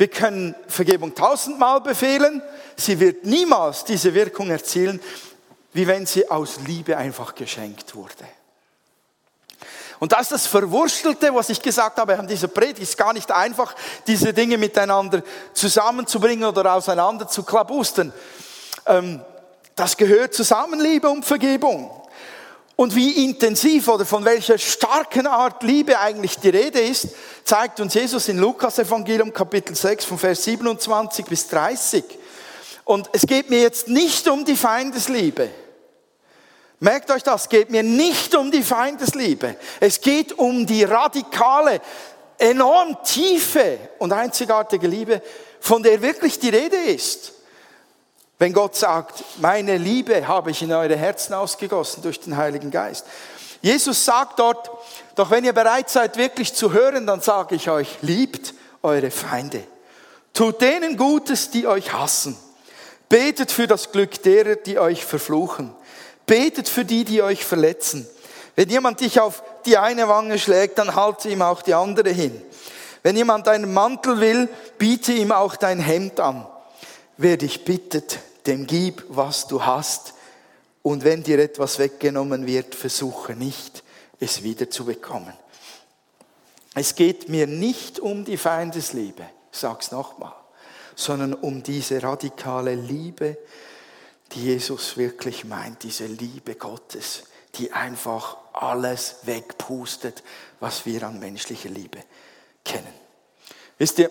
Wir 0.00 0.08
können 0.08 0.54
Vergebung 0.66 1.14
tausendmal 1.14 1.82
befehlen, 1.82 2.40
sie 2.74 2.98
wird 2.98 3.26
niemals 3.26 3.84
diese 3.84 4.14
Wirkung 4.14 4.48
erzielen, 4.48 4.98
wie 5.74 5.86
wenn 5.86 6.06
sie 6.06 6.30
aus 6.30 6.58
Liebe 6.66 6.96
einfach 6.96 7.34
geschenkt 7.34 7.94
wurde. 7.94 8.24
Und 9.98 10.12
das 10.12 10.22
ist 10.22 10.32
das 10.32 10.46
Verwurstelte, 10.46 11.34
was 11.34 11.50
ich 11.50 11.60
gesagt 11.60 11.98
habe 11.98 12.18
an 12.18 12.26
dieser 12.26 12.48
Predigt. 12.48 12.80
Es 12.80 12.88
ist 12.88 12.96
gar 12.96 13.12
nicht 13.12 13.30
einfach, 13.30 13.74
diese 14.06 14.32
Dinge 14.32 14.56
miteinander 14.56 15.22
zusammenzubringen 15.52 16.48
oder 16.48 16.72
auseinander 16.72 17.28
zu 17.28 17.42
klabustern. 17.42 18.10
Ähm, 18.86 19.20
das 19.76 19.98
gehört 19.98 20.32
zusammen, 20.32 20.80
Liebe 20.80 21.10
und 21.10 21.26
Vergebung. 21.26 21.90
Und 22.80 22.96
wie 22.96 23.26
intensiv 23.26 23.88
oder 23.88 24.06
von 24.06 24.24
welcher 24.24 24.56
starken 24.56 25.26
Art 25.26 25.62
Liebe 25.64 26.00
eigentlich 26.00 26.38
die 26.38 26.48
Rede 26.48 26.80
ist, 26.80 27.08
zeigt 27.44 27.78
uns 27.78 27.92
Jesus 27.92 28.26
in 28.28 28.38
Lukas 28.38 28.78
Evangelium 28.78 29.34
Kapitel 29.34 29.76
6 29.76 30.06
von 30.06 30.18
Vers 30.18 30.44
27 30.44 31.26
bis 31.26 31.46
30. 31.48 32.02
Und 32.84 33.10
es 33.12 33.26
geht 33.26 33.50
mir 33.50 33.60
jetzt 33.60 33.88
nicht 33.88 34.26
um 34.28 34.46
die 34.46 34.56
Feindesliebe. 34.56 35.50
Merkt 36.78 37.10
euch 37.10 37.22
das, 37.22 37.50
geht 37.50 37.68
mir 37.68 37.82
nicht 37.82 38.34
um 38.34 38.50
die 38.50 38.62
Feindesliebe. 38.62 39.56
Es 39.78 40.00
geht 40.00 40.38
um 40.38 40.64
die 40.64 40.84
radikale, 40.84 41.82
enorm 42.38 42.96
tiefe 43.04 43.76
und 43.98 44.14
einzigartige 44.14 44.86
Liebe, 44.86 45.20
von 45.60 45.82
der 45.82 46.00
wirklich 46.00 46.38
die 46.38 46.48
Rede 46.48 46.78
ist. 46.78 47.34
Wenn 48.40 48.54
Gott 48.54 48.74
sagt, 48.74 49.22
meine 49.36 49.76
Liebe 49.76 50.26
habe 50.26 50.50
ich 50.50 50.62
in 50.62 50.72
eure 50.72 50.96
Herzen 50.96 51.34
ausgegossen 51.34 52.02
durch 52.02 52.20
den 52.20 52.38
Heiligen 52.38 52.70
Geist. 52.70 53.04
Jesus 53.60 54.02
sagt 54.02 54.38
dort, 54.38 54.70
doch 55.14 55.30
wenn 55.30 55.44
ihr 55.44 55.52
bereit 55.52 55.90
seid, 55.90 56.16
wirklich 56.16 56.54
zu 56.54 56.72
hören, 56.72 57.06
dann 57.06 57.20
sage 57.20 57.54
ich 57.54 57.68
euch, 57.68 57.98
liebt 58.00 58.54
eure 58.82 59.10
Feinde. 59.10 59.62
Tut 60.32 60.62
denen 60.62 60.96
Gutes, 60.96 61.50
die 61.50 61.66
euch 61.66 61.92
hassen. 61.92 62.34
Betet 63.10 63.52
für 63.52 63.66
das 63.66 63.92
Glück 63.92 64.22
derer, 64.22 64.56
die 64.56 64.78
euch 64.78 65.04
verfluchen. 65.04 65.74
Betet 66.24 66.66
für 66.66 66.86
die, 66.86 67.04
die 67.04 67.20
euch 67.20 67.44
verletzen. 67.44 68.08
Wenn 68.56 68.70
jemand 68.70 69.00
dich 69.00 69.20
auf 69.20 69.42
die 69.66 69.76
eine 69.76 70.08
Wange 70.08 70.38
schlägt, 70.38 70.78
dann 70.78 70.94
halte 70.94 71.28
ihm 71.28 71.42
auch 71.42 71.60
die 71.60 71.74
andere 71.74 72.08
hin. 72.08 72.40
Wenn 73.02 73.18
jemand 73.18 73.48
deinen 73.48 73.74
Mantel 73.74 74.18
will, 74.18 74.48
biete 74.78 75.12
ihm 75.12 75.30
auch 75.30 75.56
dein 75.56 75.78
Hemd 75.78 76.20
an. 76.20 76.46
Wer 77.18 77.36
dich 77.36 77.66
bittet, 77.66 78.18
dem 78.46 78.66
gib, 78.66 79.04
was 79.08 79.46
du 79.46 79.64
hast. 79.64 80.14
Und 80.82 81.04
wenn 81.04 81.22
dir 81.22 81.38
etwas 81.38 81.78
weggenommen 81.78 82.46
wird, 82.46 82.74
versuche 82.74 83.34
nicht, 83.34 83.82
es 84.18 84.42
wieder 84.42 84.70
zu 84.70 84.84
bekommen. 84.84 85.32
Es 86.74 86.94
geht 86.94 87.28
mir 87.28 87.46
nicht 87.46 87.98
um 87.98 88.24
die 88.24 88.36
Feindesliebe, 88.36 89.28
ich 89.52 89.58
sag's 89.58 89.90
nochmal, 89.90 90.34
sondern 90.94 91.34
um 91.34 91.62
diese 91.62 92.02
radikale 92.02 92.74
Liebe, 92.74 93.36
die 94.32 94.44
Jesus 94.44 94.96
wirklich 94.96 95.44
meint, 95.44 95.82
diese 95.82 96.06
Liebe 96.06 96.54
Gottes, 96.54 97.24
die 97.56 97.72
einfach 97.72 98.36
alles 98.52 99.16
wegpustet, 99.22 100.22
was 100.60 100.86
wir 100.86 101.02
an 101.02 101.18
menschlicher 101.18 101.70
Liebe 101.70 101.98
kennen. 102.64 102.92
Wisst 103.78 103.98
ihr, 103.98 104.10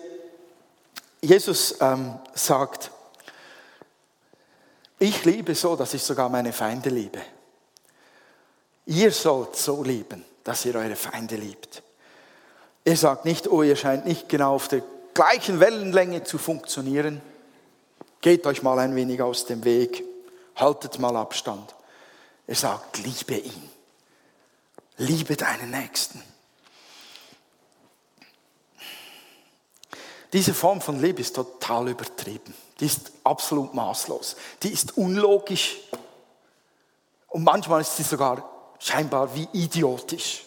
Jesus 1.22 1.76
ähm, 1.80 2.18
sagt, 2.34 2.90
ich 5.00 5.24
liebe 5.24 5.54
so, 5.54 5.74
dass 5.74 5.94
ich 5.94 6.02
sogar 6.02 6.28
meine 6.28 6.52
Feinde 6.52 6.90
liebe. 6.90 7.20
Ihr 8.86 9.10
sollt 9.10 9.56
so 9.56 9.82
lieben, 9.82 10.24
dass 10.44 10.64
ihr 10.66 10.74
eure 10.74 10.94
Feinde 10.94 11.36
liebt. 11.36 11.82
Er 12.84 12.96
sagt 12.96 13.24
nicht, 13.24 13.48
oh, 13.48 13.62
ihr 13.62 13.76
scheint 13.76 14.04
nicht 14.04 14.28
genau 14.28 14.54
auf 14.54 14.68
der 14.68 14.82
gleichen 15.14 15.58
Wellenlänge 15.58 16.22
zu 16.22 16.36
funktionieren. 16.36 17.22
Geht 18.20 18.46
euch 18.46 18.62
mal 18.62 18.78
ein 18.78 18.94
wenig 18.94 19.22
aus 19.22 19.46
dem 19.46 19.64
Weg, 19.64 20.04
haltet 20.56 20.98
mal 20.98 21.16
Abstand. 21.16 21.74
Er 22.46 22.54
sagt, 22.54 22.98
liebe 22.98 23.36
ihn. 23.36 23.70
Liebe 24.98 25.34
deinen 25.34 25.70
Nächsten. 25.70 26.22
Diese 30.32 30.52
Form 30.52 30.82
von 30.82 31.00
Liebe 31.00 31.22
ist 31.22 31.34
total 31.34 31.88
übertrieben. 31.88 32.54
Die 32.80 32.86
ist 32.86 33.12
absolut 33.24 33.74
maßlos. 33.74 34.36
Die 34.62 34.70
ist 34.70 34.96
unlogisch. 34.96 35.76
Und 37.28 37.44
manchmal 37.44 37.82
ist 37.82 37.96
sie 37.96 38.02
sogar 38.02 38.48
scheinbar 38.78 39.34
wie 39.34 39.48
idiotisch. 39.52 40.44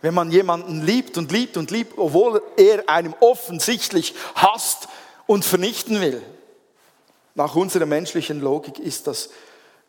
Wenn 0.00 0.14
man 0.14 0.30
jemanden 0.30 0.82
liebt 0.82 1.16
und 1.16 1.30
liebt 1.30 1.56
und 1.56 1.70
liebt, 1.70 1.98
obwohl 1.98 2.42
er 2.56 2.88
einem 2.88 3.14
offensichtlich 3.20 4.14
hasst 4.34 4.88
und 5.26 5.44
vernichten 5.44 6.00
will. 6.00 6.22
Nach 7.34 7.54
unserer 7.54 7.86
menschlichen 7.86 8.40
Logik 8.40 8.78
ist 8.78 9.06
das 9.06 9.30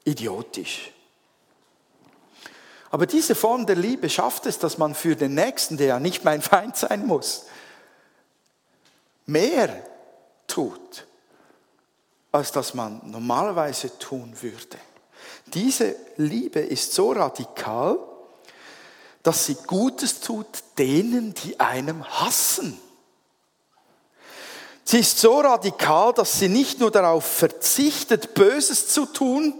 idiotisch. 0.03 0.91
Aber 2.91 3.05
diese 3.05 3.35
Form 3.35 3.65
der 3.65 3.75
Liebe 3.75 4.09
schafft 4.09 4.45
es, 4.45 4.57
dass 4.57 4.77
man 4.77 4.95
für 4.95 5.15
den 5.15 5.35
Nächsten, 5.35 5.77
der 5.77 5.87
ja 5.87 5.99
nicht 5.99 6.23
mein 6.23 6.41
Feind 6.41 6.77
sein 6.77 7.05
muss, 7.05 7.45
mehr 9.25 9.83
tut, 10.47 11.05
als 12.35 12.51
das 12.51 12.73
man 12.73 13.01
normalerweise 13.05 13.97
tun 13.97 14.35
würde. 14.41 14.77
Diese 15.47 15.95
Liebe 16.17 16.59
ist 16.59 16.93
so 16.93 17.11
radikal, 17.11 17.97
dass 19.23 19.45
sie 19.45 19.55
Gutes 19.67 20.19
tut 20.19 20.47
denen, 20.77 21.33
die 21.33 21.59
einem 21.59 22.03
hassen. 22.03 22.79
Sie 24.83 24.99
ist 24.99 25.17
so 25.17 25.39
radikal, 25.39 26.13
dass 26.13 26.39
sie 26.39 26.49
nicht 26.49 26.79
nur 26.79 26.91
darauf 26.91 27.25
verzichtet, 27.25 28.35
Böses 28.35 28.89
zu 28.89 29.07
tun 29.07 29.55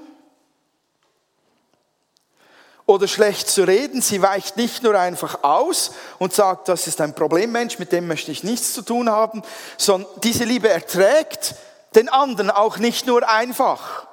oder 2.85 3.07
schlecht 3.07 3.49
zu 3.49 3.63
reden. 3.63 4.01
Sie 4.01 4.21
weicht 4.21 4.57
nicht 4.57 4.83
nur 4.83 4.99
einfach 4.99 5.43
aus 5.43 5.91
und 6.19 6.33
sagt, 6.33 6.67
das 6.67 6.85
ist 6.85 7.01
ein 7.01 7.15
Problemmensch, 7.15 7.79
mit 7.79 7.91
dem 7.91 8.05
möchte 8.05 8.31
ich 8.31 8.43
nichts 8.43 8.73
zu 8.73 8.83
tun 8.83 9.09
haben, 9.09 9.41
sondern 9.77 10.11
diese 10.21 10.43
Liebe 10.43 10.69
erträgt 10.69 11.55
den 11.95 12.09
anderen 12.09 12.51
auch 12.51 12.77
nicht 12.77 13.07
nur 13.07 13.27
einfach. 13.27 14.07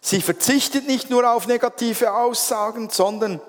Sie 0.00 0.20
verzichtet 0.20 0.86
nicht 0.86 1.10
nur 1.10 1.30
auf 1.30 1.46
negative 1.46 2.12
Aussagen, 2.12 2.90
sondern 2.90 3.40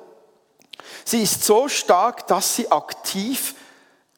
sie 1.03 1.23
ist 1.23 1.43
so 1.43 1.67
stark, 1.67 2.27
dass 2.27 2.55
sie 2.55 2.71
aktiv 2.71 3.55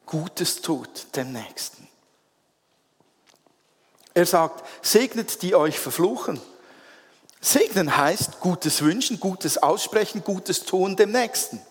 Gutes 0.05 0.61
tut 0.61 1.15
dem 1.15 1.31
Nächsten. 1.31 1.87
Er 4.13 4.25
sagt, 4.25 4.63
segnet 4.85 5.41
die 5.41 5.55
euch 5.55 5.79
verfluchen. 5.79 6.41
Segnen 7.41 7.95
heißt 7.95 8.39
Gutes 8.39 8.81
wünschen, 8.81 9.19
Gutes 9.19 9.57
aussprechen, 9.57 10.23
Gutes 10.23 10.63
tun 10.63 10.95
dem 10.95 11.11
Nächsten. 11.11 11.61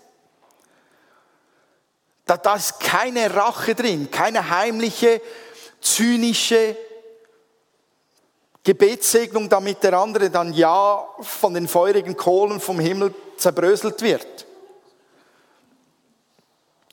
Da, 2.26 2.36
da 2.36 2.56
ist 2.56 2.80
keine 2.80 3.34
Rache 3.34 3.74
drin, 3.74 4.10
keine 4.10 4.50
heimliche, 4.50 5.20
zynische 5.80 6.76
Gebetssegnung, 8.64 9.50
damit 9.50 9.82
der 9.82 9.92
andere 9.92 10.30
dann 10.30 10.54
ja 10.54 11.06
von 11.20 11.52
den 11.52 11.68
feurigen 11.68 12.16
Kohlen 12.16 12.60
vom 12.60 12.80
Himmel 12.80 13.14
zerbröselt 13.36 14.00
wird. 14.00 14.46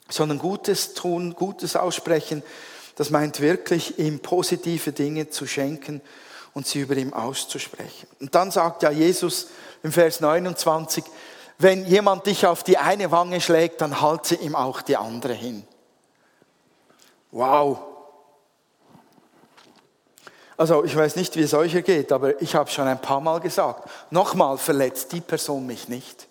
Sondern 0.09 0.37
Gutes 0.37 0.93
tun, 0.93 1.33
Gutes 1.33 1.77
aussprechen, 1.77 2.43
das 2.97 3.09
meint 3.09 3.39
wirklich, 3.39 3.97
ihm 3.97 4.19
positive 4.19 4.91
Dinge 4.91 5.29
zu 5.29 5.47
schenken 5.47 6.01
und 6.53 6.67
sie 6.67 6.81
über 6.81 6.97
ihm 6.97 7.13
auszusprechen. 7.13 8.07
Und 8.19 8.35
dann 8.35 8.51
sagt 8.51 8.83
ja 8.83 8.91
Jesus 8.91 9.47
im 9.81 9.93
Vers 9.93 10.19
29, 10.19 11.05
wenn 11.57 11.85
jemand 11.85 12.25
dich 12.25 12.45
auf 12.45 12.63
die 12.63 12.77
eine 12.77 13.11
Wange 13.11 13.39
schlägt, 13.39 13.79
dann 13.79 14.01
halte 14.01 14.35
ihm 14.35 14.55
auch 14.55 14.81
die 14.81 14.97
andere 14.97 15.33
hin. 15.33 15.65
Wow. 17.31 17.90
Also 20.61 20.83
ich 20.83 20.95
weiß 20.95 21.15
nicht, 21.15 21.35
wie 21.37 21.41
es 21.41 21.55
euch 21.55 21.73
geht, 21.83 22.11
aber 22.11 22.39
ich 22.39 22.53
habe 22.53 22.69
schon 22.69 22.87
ein 22.87 23.01
paar 23.01 23.19
Mal 23.19 23.39
gesagt, 23.39 23.89
nochmal 24.11 24.59
verletzt 24.59 25.11
die 25.11 25.19
Person 25.19 25.65
mich 25.65 25.87
nicht. 25.87 26.27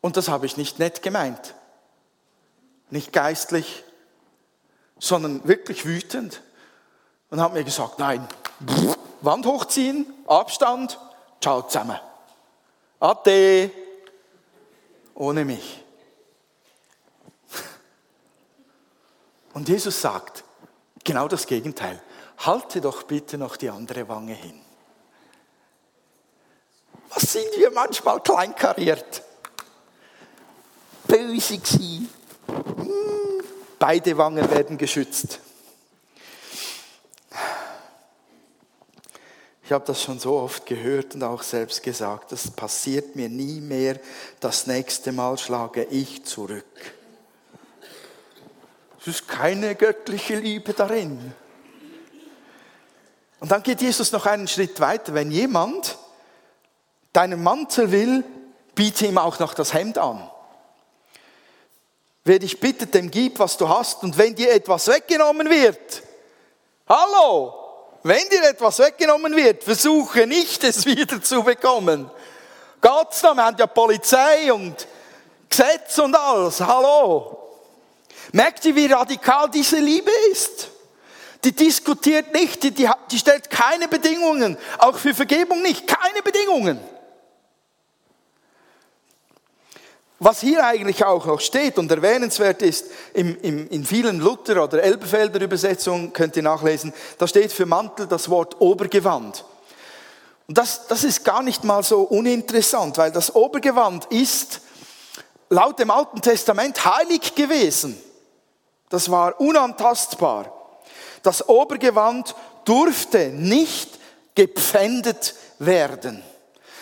Und 0.00 0.16
das 0.16 0.28
habe 0.28 0.44
ich 0.46 0.56
nicht 0.56 0.80
nett 0.80 1.02
gemeint, 1.02 1.54
nicht 2.90 3.12
geistlich, 3.12 3.84
sondern 4.98 5.46
wirklich 5.46 5.86
wütend. 5.86 6.42
Und 7.30 7.40
habe 7.40 7.54
mir 7.54 7.62
gesagt, 7.62 8.00
nein, 8.00 8.26
Wand 9.20 9.46
hochziehen, 9.46 10.12
Abstand, 10.26 10.98
ciao 11.40 11.62
zusammen. 11.62 12.00
Ade, 12.98 13.70
ohne 15.14 15.44
mich. 15.44 15.80
Und 19.54 19.68
Jesus 19.68 20.00
sagt, 20.00 20.42
Genau 21.04 21.28
das 21.28 21.46
Gegenteil. 21.46 22.00
Halte 22.38 22.80
doch 22.80 23.02
bitte 23.02 23.38
noch 23.38 23.56
die 23.56 23.70
andere 23.70 24.08
Wange 24.08 24.34
hin. 24.34 24.60
Was 27.10 27.32
sind 27.32 27.48
wir 27.56 27.70
manchmal 27.70 28.20
kleinkariert? 28.20 29.22
Böse 31.06 31.58
gewesen. 31.58 32.08
Hm, 32.46 33.44
beide 33.78 34.16
Wangen 34.16 34.48
werden 34.50 34.78
geschützt. 34.78 35.40
Ich 39.64 39.72
habe 39.72 39.84
das 39.86 40.02
schon 40.02 40.18
so 40.18 40.36
oft 40.36 40.66
gehört 40.66 41.14
und 41.14 41.22
auch 41.22 41.42
selbst 41.42 41.82
gesagt, 41.82 42.32
das 42.32 42.50
passiert 42.50 43.14
mir 43.14 43.28
nie 43.28 43.60
mehr. 43.60 44.00
Das 44.40 44.66
nächste 44.66 45.12
Mal 45.12 45.38
schlage 45.38 45.84
ich 45.84 46.24
zurück. 46.24 46.64
Es 49.00 49.06
ist 49.06 49.28
keine 49.28 49.74
göttliche 49.74 50.36
Liebe 50.36 50.74
darin. 50.74 51.34
Und 53.40 53.50
dann 53.50 53.62
geht 53.62 53.80
Jesus 53.80 54.12
noch 54.12 54.26
einen 54.26 54.46
Schritt 54.46 54.78
weiter. 54.80 55.14
Wenn 55.14 55.30
jemand 55.30 55.96
deinen 57.14 57.42
Mantel 57.42 57.90
will, 57.90 58.24
biete 58.74 59.06
ihm 59.06 59.16
auch 59.16 59.38
noch 59.38 59.54
das 59.54 59.72
Hemd 59.72 59.96
an. 59.96 60.30
Wer 62.24 62.38
dich 62.38 62.60
bittet, 62.60 62.94
dem 62.94 63.10
gib, 63.10 63.38
was 63.38 63.56
du 63.56 63.66
hast. 63.66 64.02
Und 64.02 64.18
wenn 64.18 64.34
dir 64.34 64.52
etwas 64.52 64.88
weggenommen 64.88 65.48
wird, 65.48 66.02
hallo, 66.86 67.54
wenn 68.02 68.28
dir 68.28 68.42
etwas 68.50 68.78
weggenommen 68.80 69.34
wird, 69.34 69.64
versuche 69.64 70.26
nicht, 70.26 70.62
es 70.62 70.84
wieder 70.84 71.22
zu 71.22 71.42
bekommen. 71.42 72.10
Gottes 72.82 73.22
Namen, 73.22 73.38
wir 73.38 73.44
haben 73.46 73.56
ja 73.58 73.66
Polizei 73.66 74.52
und 74.52 74.86
Gesetz 75.48 75.98
und 75.98 76.14
alles, 76.14 76.60
hallo. 76.60 77.39
Merkt 78.32 78.64
ihr, 78.64 78.76
wie 78.76 78.86
radikal 78.86 79.50
diese 79.50 79.78
Liebe 79.78 80.10
ist? 80.32 80.68
Die 81.44 81.52
diskutiert 81.52 82.32
nicht, 82.34 82.62
die, 82.62 82.70
die, 82.70 82.88
die 83.10 83.18
stellt 83.18 83.48
keine 83.48 83.88
Bedingungen, 83.88 84.58
auch 84.78 84.96
für 84.96 85.14
Vergebung 85.14 85.62
nicht, 85.62 85.86
keine 85.86 86.22
Bedingungen. 86.22 86.78
Was 90.18 90.40
hier 90.40 90.62
eigentlich 90.66 91.02
auch 91.02 91.24
noch 91.24 91.40
steht 91.40 91.78
und 91.78 91.90
erwähnenswert 91.90 92.60
ist, 92.60 92.84
im, 93.14 93.40
im, 93.40 93.68
in 93.70 93.86
vielen 93.86 94.20
Luther- 94.20 94.62
oder 94.62 94.82
Elberfelder 94.82 95.40
Übersetzungen 95.40 96.12
könnt 96.12 96.36
ihr 96.36 96.42
nachlesen, 96.42 96.92
da 97.16 97.26
steht 97.26 97.52
für 97.52 97.64
Mantel 97.64 98.06
das 98.06 98.28
Wort 98.28 98.60
Obergewand. 98.60 99.46
Und 100.46 100.58
das, 100.58 100.86
das 100.88 101.04
ist 101.04 101.24
gar 101.24 101.42
nicht 101.42 101.64
mal 101.64 101.82
so 101.82 102.02
uninteressant, 102.02 102.98
weil 102.98 103.12
das 103.12 103.34
Obergewand 103.34 104.06
ist 104.06 104.60
laut 105.48 105.78
dem 105.78 105.90
Alten 105.90 106.20
Testament 106.20 106.84
heilig 106.84 107.34
gewesen. 107.34 107.98
Das 108.90 109.10
war 109.10 109.40
unantastbar. 109.40 110.52
Das 111.22 111.48
Obergewand 111.48 112.34
durfte 112.64 113.28
nicht 113.28 113.98
gepfändet 114.34 115.34
werden. 115.58 116.22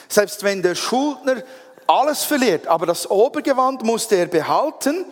Selbst 0.09 0.43
wenn 0.43 0.63
der 0.63 0.75
Schuldner 0.75 1.43
alles 1.87 2.25
verliert, 2.25 2.67
aber 2.67 2.87
das 2.87 3.09
Obergewand 3.09 3.83
musste 3.83 4.17
er 4.17 4.27
behalten 4.27 5.05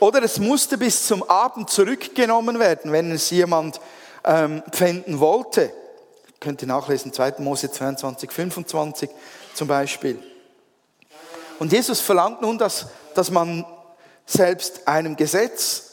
oder 0.00 0.22
es 0.22 0.38
musste 0.38 0.78
bis 0.78 1.06
zum 1.06 1.22
Abend 1.28 1.70
zurückgenommen 1.70 2.58
werden, 2.58 2.92
wenn 2.92 3.10
es 3.10 3.30
jemand 3.30 3.80
ähm, 4.24 4.62
pfänden 4.70 5.18
wollte. 5.18 5.72
Könnt 6.40 6.62
ihr 6.62 6.68
nachlesen, 6.68 7.12
2. 7.12 7.34
Mose 7.38 7.70
22, 7.70 8.30
25 8.30 9.10
zum 9.54 9.66
Beispiel. 9.66 10.22
Und 11.58 11.72
Jesus 11.72 12.00
verlangt 12.00 12.42
nun, 12.42 12.58
dass, 12.58 12.86
dass 13.14 13.30
man 13.30 13.66
selbst 14.24 14.86
einem 14.86 15.16
Gesetz 15.16 15.87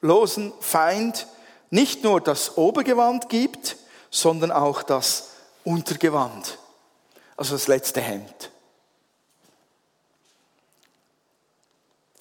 losen 0.00 0.52
Feind 0.60 1.26
nicht 1.70 2.04
nur 2.04 2.20
das 2.20 2.56
Obergewand 2.56 3.28
gibt, 3.28 3.76
sondern 4.10 4.50
auch 4.50 4.82
das 4.82 5.30
Untergewand, 5.64 6.58
also 7.36 7.54
das 7.54 7.68
letzte 7.68 8.00
Hemd. 8.00 8.50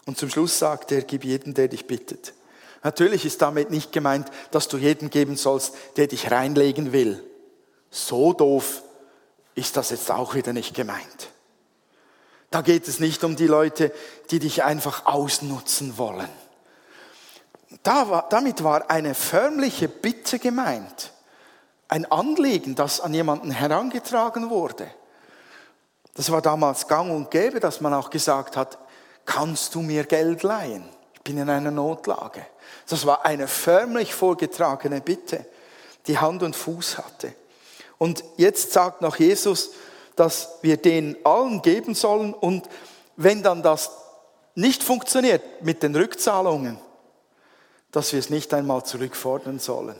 Und 0.06 0.18
zum 0.18 0.30
Schluss 0.30 0.58
sagt 0.58 0.92
er, 0.92 1.02
gib 1.02 1.24
jeden, 1.24 1.54
der 1.54 1.68
dich 1.68 1.86
bittet. 1.86 2.34
Natürlich 2.84 3.26
ist 3.26 3.42
damit 3.42 3.70
nicht 3.70 3.92
gemeint, 3.92 4.30
dass 4.52 4.68
du 4.68 4.78
jedem 4.78 5.10
geben 5.10 5.36
sollst, 5.36 5.74
der 5.98 6.08
dich 6.08 6.32
reinlegen 6.32 6.94
will. 6.94 7.24
So 7.90 8.34
doof 8.34 8.84
ist 9.56 9.76
das 9.76 9.90
jetzt 9.90 10.12
auch 10.12 10.36
wieder 10.36 10.54
nicht 10.54 10.74
gemeint. 10.74 11.30
Da 12.52 12.62
geht 12.62 12.88
es 12.88 13.00
nicht 13.00 13.24
um 13.24 13.36
die 13.36 13.48
Leute, 13.48 13.92
die 14.32 14.40
dich 14.40 14.63
einfach 14.63 15.06
ausnutzen 15.06 15.98
wollen. 15.98 16.30
Da 17.84 18.10
war, 18.10 18.28
damit 18.30 18.64
war 18.64 18.90
eine 18.90 19.14
förmliche 19.14 19.88
Bitte 19.88 20.40
gemeint. 20.40 21.12
Ein 21.90 22.10
Anliegen, 22.12 22.76
das 22.76 23.02
an 23.02 23.14
jemanden 23.14 23.52
herangetragen 23.52 24.50
wurde. 24.50 24.90
Das 26.16 26.32
war 26.32 26.42
damals 26.42 26.88
gang 26.88 27.12
und 27.12 27.30
gäbe, 27.30 27.60
dass 27.60 27.82
man 27.82 27.94
auch 27.94 28.10
gesagt 28.10 28.58
hat, 28.58 28.78
kannst 29.26 29.76
du 29.76 29.82
mir 29.82 30.04
Geld 30.06 30.44
leihen? 30.44 30.88
Ich 31.14 31.22
bin 31.22 31.38
in 31.38 31.50
einer 31.50 31.72
Notlage. 31.72 32.46
Das 32.90 33.06
war 33.06 33.26
eine 33.26 33.48
förmlich 33.48 34.14
vorgetragene 34.14 35.02
Bitte, 35.02 35.46
die 36.08 36.18
Hand 36.18 36.44
und 36.44 36.56
Fuß 36.56 36.98
hatte. 36.98 37.34
Und 37.98 38.24
jetzt 38.38 38.72
sagt 38.72 39.02
noch 39.02 39.18
Jesus, 39.18 39.72
dass 40.16 40.58
wir 40.62 40.78
den 40.78 41.18
allen 41.24 41.62
geben 41.62 41.94
sollen 41.94 42.34
und 42.34 42.68
wenn 43.16 43.44
dann 43.44 43.62
das 43.62 43.92
nicht 44.56 44.84
funktioniert 44.84 45.44
mit 45.62 45.84
den 45.84 45.96
Rückzahlungen, 45.96 46.80
dass 47.91 48.12
wir 48.12 48.19
es 48.19 48.30
nicht 48.30 48.54
einmal 48.54 48.86
zurückfordern 48.86 49.60
sollen. 49.60 50.00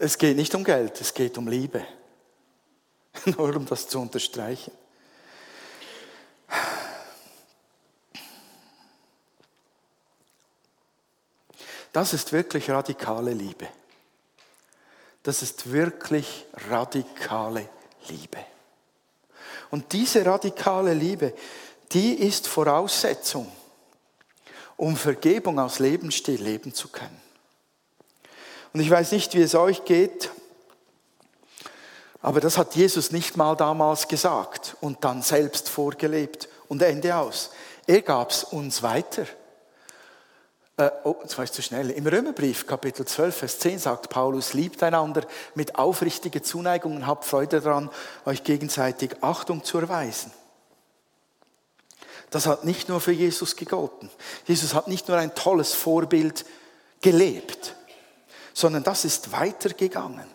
Es 0.00 0.18
geht 0.18 0.36
nicht 0.36 0.54
um 0.54 0.64
Geld, 0.64 1.00
es 1.00 1.14
geht 1.14 1.38
um 1.38 1.48
Liebe. 1.48 1.86
Nur 3.24 3.54
um 3.56 3.66
das 3.66 3.88
zu 3.88 4.00
unterstreichen. 4.00 4.72
Das 11.92 12.12
ist 12.12 12.32
wirklich 12.32 12.68
radikale 12.68 13.32
Liebe. 13.32 13.68
Das 15.22 15.42
ist 15.42 15.72
wirklich 15.72 16.44
radikale 16.68 17.68
Liebe. 18.08 18.44
Und 19.70 19.92
diese 19.92 20.24
radikale 20.24 20.94
Liebe, 20.94 21.32
die 21.92 22.14
ist 22.14 22.48
Voraussetzung, 22.48 23.50
um 24.76 24.96
Vergebung 24.96 25.58
aus 25.58 25.78
Lebensstil 25.78 26.42
leben 26.42 26.74
zu 26.74 26.88
können. 26.88 27.20
Und 28.72 28.80
ich 28.80 28.90
weiß 28.90 29.12
nicht, 29.12 29.34
wie 29.34 29.42
es 29.42 29.54
euch 29.54 29.84
geht, 29.84 30.30
aber 32.20 32.40
das 32.40 32.58
hat 32.58 32.74
Jesus 32.74 33.12
nicht 33.12 33.36
mal 33.36 33.54
damals 33.54 34.08
gesagt 34.08 34.76
und 34.80 35.04
dann 35.04 35.22
selbst 35.22 35.68
vorgelebt 35.68 36.48
und 36.68 36.82
Ende 36.82 37.14
aus. 37.14 37.50
Er 37.86 38.02
gab 38.02 38.30
es 38.30 38.44
uns 38.44 38.82
weiter. 38.82 39.26
Äh, 40.76 40.90
oh, 41.04 41.16
jetzt 41.22 41.38
war 41.38 41.44
ich 41.44 41.52
zu 41.52 41.62
schnell. 41.62 41.90
Im 41.90 42.06
Römerbrief, 42.06 42.66
Kapitel 42.66 43.06
12, 43.06 43.36
Vers 43.36 43.58
10 43.60 43.78
sagt 43.78 44.10
Paulus, 44.10 44.52
liebt 44.52 44.82
einander 44.82 45.22
mit 45.54 45.78
aufrichtiger 45.78 46.42
Zuneigung 46.42 46.96
und 46.96 47.06
habt 47.06 47.24
Freude 47.24 47.60
daran, 47.60 47.90
euch 48.26 48.42
gegenseitig 48.42 49.22
Achtung 49.22 49.64
zu 49.64 49.78
erweisen. 49.78 50.32
Das 52.30 52.46
hat 52.46 52.64
nicht 52.64 52.88
nur 52.88 53.00
für 53.00 53.12
Jesus 53.12 53.56
gegolten. 53.56 54.10
Jesus 54.46 54.74
hat 54.74 54.88
nicht 54.88 55.08
nur 55.08 55.16
ein 55.16 55.34
tolles 55.34 55.74
Vorbild 55.74 56.44
gelebt, 57.00 57.74
sondern 58.52 58.82
das 58.82 59.04
ist 59.04 59.32
weitergegangen. 59.32 60.26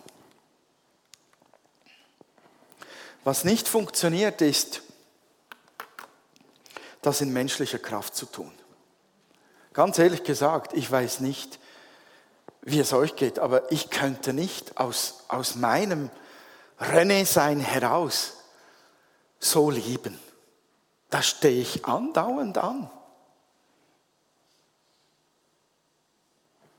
Was 3.24 3.44
nicht 3.44 3.68
funktioniert, 3.68 4.40
ist, 4.40 4.82
das 7.02 7.20
in 7.20 7.32
menschlicher 7.32 7.78
Kraft 7.78 8.16
zu 8.16 8.26
tun. 8.26 8.52
Ganz 9.72 9.98
ehrlich 9.98 10.24
gesagt, 10.24 10.72
ich 10.74 10.90
weiß 10.90 11.20
nicht, 11.20 11.58
wie 12.62 12.78
es 12.78 12.92
euch 12.92 13.16
geht, 13.16 13.38
aber 13.38 13.70
ich 13.72 13.90
könnte 13.90 14.32
nicht 14.32 14.78
aus, 14.78 15.24
aus 15.28 15.56
meinem 15.56 16.10
René-Sein 16.80 17.60
heraus 17.60 18.34
so 19.40 19.70
lieben. 19.70 20.18
Da 21.12 21.20
stehe 21.20 21.60
ich 21.60 21.84
andauernd 21.84 22.56
an. 22.56 22.88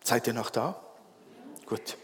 Seid 0.04 0.26
ihr 0.26 0.34
noch 0.34 0.50
da? 0.50 0.76
Gut. 1.68 1.98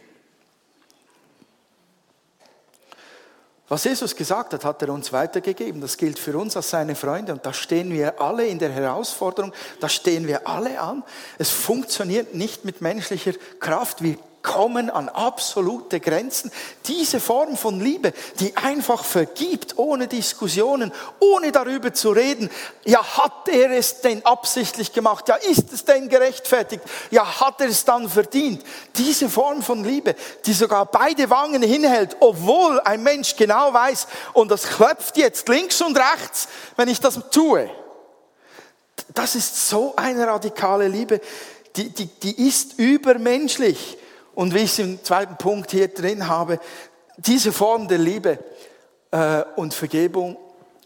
Was 3.67 3.83
Jesus 3.83 4.15
gesagt 4.15 4.53
hat, 4.53 4.63
hat 4.63 4.79
er 4.83 4.89
uns 4.89 5.11
weitergegeben. 5.11 5.81
Das 5.81 5.97
gilt 5.97 6.19
für 6.19 6.37
uns 6.37 6.55
als 6.55 6.69
seine 6.69 6.93
Freunde. 6.93 7.33
Und 7.33 7.47
da 7.47 7.51
stehen 7.51 7.91
wir 7.91 8.21
alle 8.21 8.45
in 8.45 8.59
der 8.59 8.71
Herausforderung. 8.71 9.51
Da 9.79 9.89
stehen 9.89 10.27
wir 10.27 10.47
alle 10.47 10.79
an. 10.79 11.03
Es 11.39 11.49
funktioniert 11.49 12.35
nicht 12.35 12.63
mit 12.63 12.79
menschlicher 12.79 13.33
Kraft. 13.59 14.03
Wir 14.03 14.19
kommen 14.41 14.89
an 14.89 15.09
absolute 15.09 15.99
Grenzen. 15.99 16.51
Diese 16.85 17.19
Form 17.19 17.57
von 17.57 17.79
Liebe, 17.79 18.13
die 18.39 18.55
einfach 18.57 19.03
vergibt, 19.03 19.77
ohne 19.77 20.07
Diskussionen, 20.07 20.91
ohne 21.19 21.51
darüber 21.51 21.93
zu 21.93 22.11
reden, 22.11 22.49
ja, 22.85 23.03
hat 23.03 23.47
er 23.49 23.71
es 23.71 24.01
denn 24.01 24.25
absichtlich 24.25 24.93
gemacht? 24.93 25.27
Ja, 25.27 25.35
ist 25.35 25.73
es 25.73 25.85
denn 25.85 26.09
gerechtfertigt? 26.09 26.83
Ja, 27.11 27.39
hat 27.39 27.61
er 27.61 27.67
es 27.67 27.85
dann 27.85 28.09
verdient? 28.09 28.63
Diese 28.95 29.29
Form 29.29 29.61
von 29.61 29.83
Liebe, 29.83 30.15
die 30.45 30.53
sogar 30.53 30.85
beide 30.85 31.29
Wangen 31.29 31.61
hinhält, 31.61 32.17
obwohl 32.19 32.79
ein 32.81 33.03
Mensch 33.03 33.35
genau 33.35 33.73
weiß, 33.73 34.07
und 34.33 34.49
das 34.51 34.63
klopft 34.63 35.17
jetzt 35.17 35.47
links 35.49 35.81
und 35.81 35.97
rechts, 35.97 36.47
wenn 36.77 36.87
ich 36.87 36.99
das 36.99 37.19
tue. 37.31 37.69
Das 39.13 39.35
ist 39.35 39.69
so 39.69 39.93
eine 39.95 40.27
radikale 40.27 40.87
Liebe, 40.87 41.19
die, 41.75 41.89
die, 41.89 42.05
die 42.05 42.47
ist 42.47 42.77
übermenschlich. 42.77 43.97
Und 44.39 44.53
wie 44.53 44.59
ich 44.59 44.71
es 44.71 44.79
im 44.79 45.03
zweiten 45.03 45.35
Punkt 45.35 45.71
hier 45.71 45.89
drin 45.89 46.29
habe, 46.29 46.61
diese 47.17 47.51
Form 47.51 47.89
der 47.89 47.97
Liebe 47.97 48.39
äh, 49.11 49.43
und 49.57 49.73
Vergebung, 49.73 50.37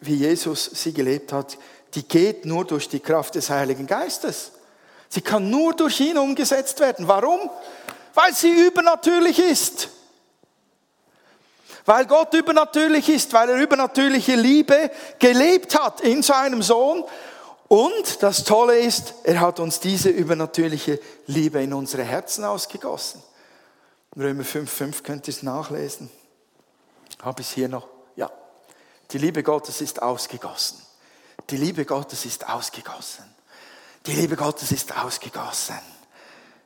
wie 0.02 0.16
Jesus 0.16 0.72
sie 0.74 0.92
gelebt 0.92 1.32
hat, 1.32 1.60
die 1.94 2.02
geht 2.02 2.48
nur 2.48 2.66
durch 2.66 2.90
die 2.90 3.00
Kraft 3.00 3.36
des 3.36 3.52
Heiligen 3.52 3.86
Geistes. 3.86 4.54
Sie 5.08 5.22
kann 5.22 5.52
nur 5.52 5.76
durch 5.76 6.00
ihn 6.00 6.18
umgesetzt 6.18 6.80
werden. 6.80 7.08
Warum? 7.08 7.48
Weil 8.16 8.34
sie 8.34 8.50
übernatürlich 8.50 9.38
ist. 9.38 9.90
Weil 11.86 12.08
Gott 12.08 12.34
übernatürlich 12.34 13.08
ist, 13.08 13.34
weil 13.34 13.52
er 13.52 13.58
übernatürliche 13.58 14.34
Liebe 14.34 14.90
gelebt 15.20 15.80
hat 15.80 16.02
in 16.02 16.24
seinem 16.24 16.64
Sohn. 16.64 17.04
Und 17.68 18.24
das 18.24 18.46
Tolle 18.46 18.80
ist, 18.80 19.14
er 19.24 19.42
hat 19.42 19.60
uns 19.60 19.80
diese 19.80 20.10
übernatürliche 20.10 21.00
Liebe 21.28 21.62
in 21.62 21.74
unsere 21.74 22.02
Herzen 22.02 22.46
ausgegossen. 22.46 23.22
Römer 24.16 24.44
5,5 24.44 25.04
könnt 25.04 25.28
ihr 25.28 25.34
es 25.34 25.44
nachlesen. 25.44 26.10
Habe 27.22 27.42
ich 27.42 27.48
es 27.48 27.54
hier 27.54 27.68
noch? 27.68 27.88
Ja. 28.16 28.32
Die 29.12 29.18
Liebe 29.18 29.44
Gottes 29.44 29.82
ist 29.82 30.02
ausgegossen. 30.02 30.82
Die 31.50 31.58
Liebe 31.58 31.86
Gottes 31.86 32.26
ist 32.26 32.48
ausgegossen. 32.48 33.26
Die 34.06 34.14
Liebe 34.14 34.36
Gottes 34.36 34.72
ist 34.72 34.96
ausgegossen 34.98 35.80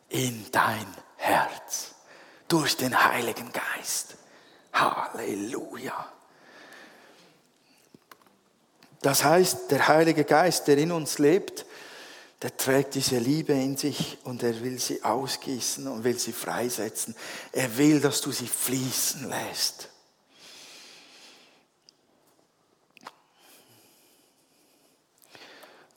in 0.09 0.45
dein 0.51 0.87
Herz 1.17 1.95
durch 2.47 2.75
den 2.77 3.05
Heiligen 3.05 3.51
Geist. 3.51 4.15
Halleluja. 4.73 6.11
Das 9.01 9.23
heißt, 9.23 9.71
der 9.71 9.87
Heilige 9.87 10.23
Geist, 10.23 10.67
der 10.67 10.77
in 10.77 10.91
uns 10.91 11.19
lebt, 11.19 11.65
der 12.41 12.55
trägt 12.55 12.95
diese 12.95 13.17
Liebe 13.17 13.53
in 13.53 13.77
sich 13.77 14.19
und 14.23 14.43
er 14.43 14.61
will 14.61 14.79
sie 14.79 15.03
ausgießen 15.03 15.87
und 15.87 16.03
will 16.03 16.19
sie 16.19 16.33
freisetzen. 16.33 17.15
Er 17.51 17.77
will, 17.77 17.99
dass 17.99 18.21
du 18.21 18.31
sie 18.31 18.47
fließen 18.47 19.27
lässt. 19.27 19.89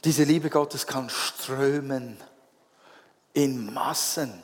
Diese 0.05 0.25
Liebe 0.25 0.49
Gottes 0.49 0.87
kann 0.87 1.11
strömen 1.11 2.17
in 3.35 3.73
Massen. 3.73 4.43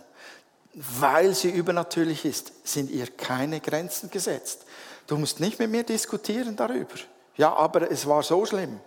Weil 0.75 1.35
sie 1.35 1.49
übernatürlich 1.49 2.27
ist, 2.27 2.53
sind 2.65 2.91
ihr 2.91 3.07
keine 3.07 3.61
Grenzen 3.61 4.11
gesetzt. 4.11 4.67
Du 5.07 5.17
musst 5.17 5.41
nicht 5.41 5.59
mit 5.59 5.71
mir 5.71 5.85
diskutieren 5.85 6.55
darüber. 6.55 6.97
Ja, 7.39 7.55
aber 7.55 7.91
es 7.91 8.07
war 8.07 8.23
so 8.23 8.45
schlimm. 8.45 8.81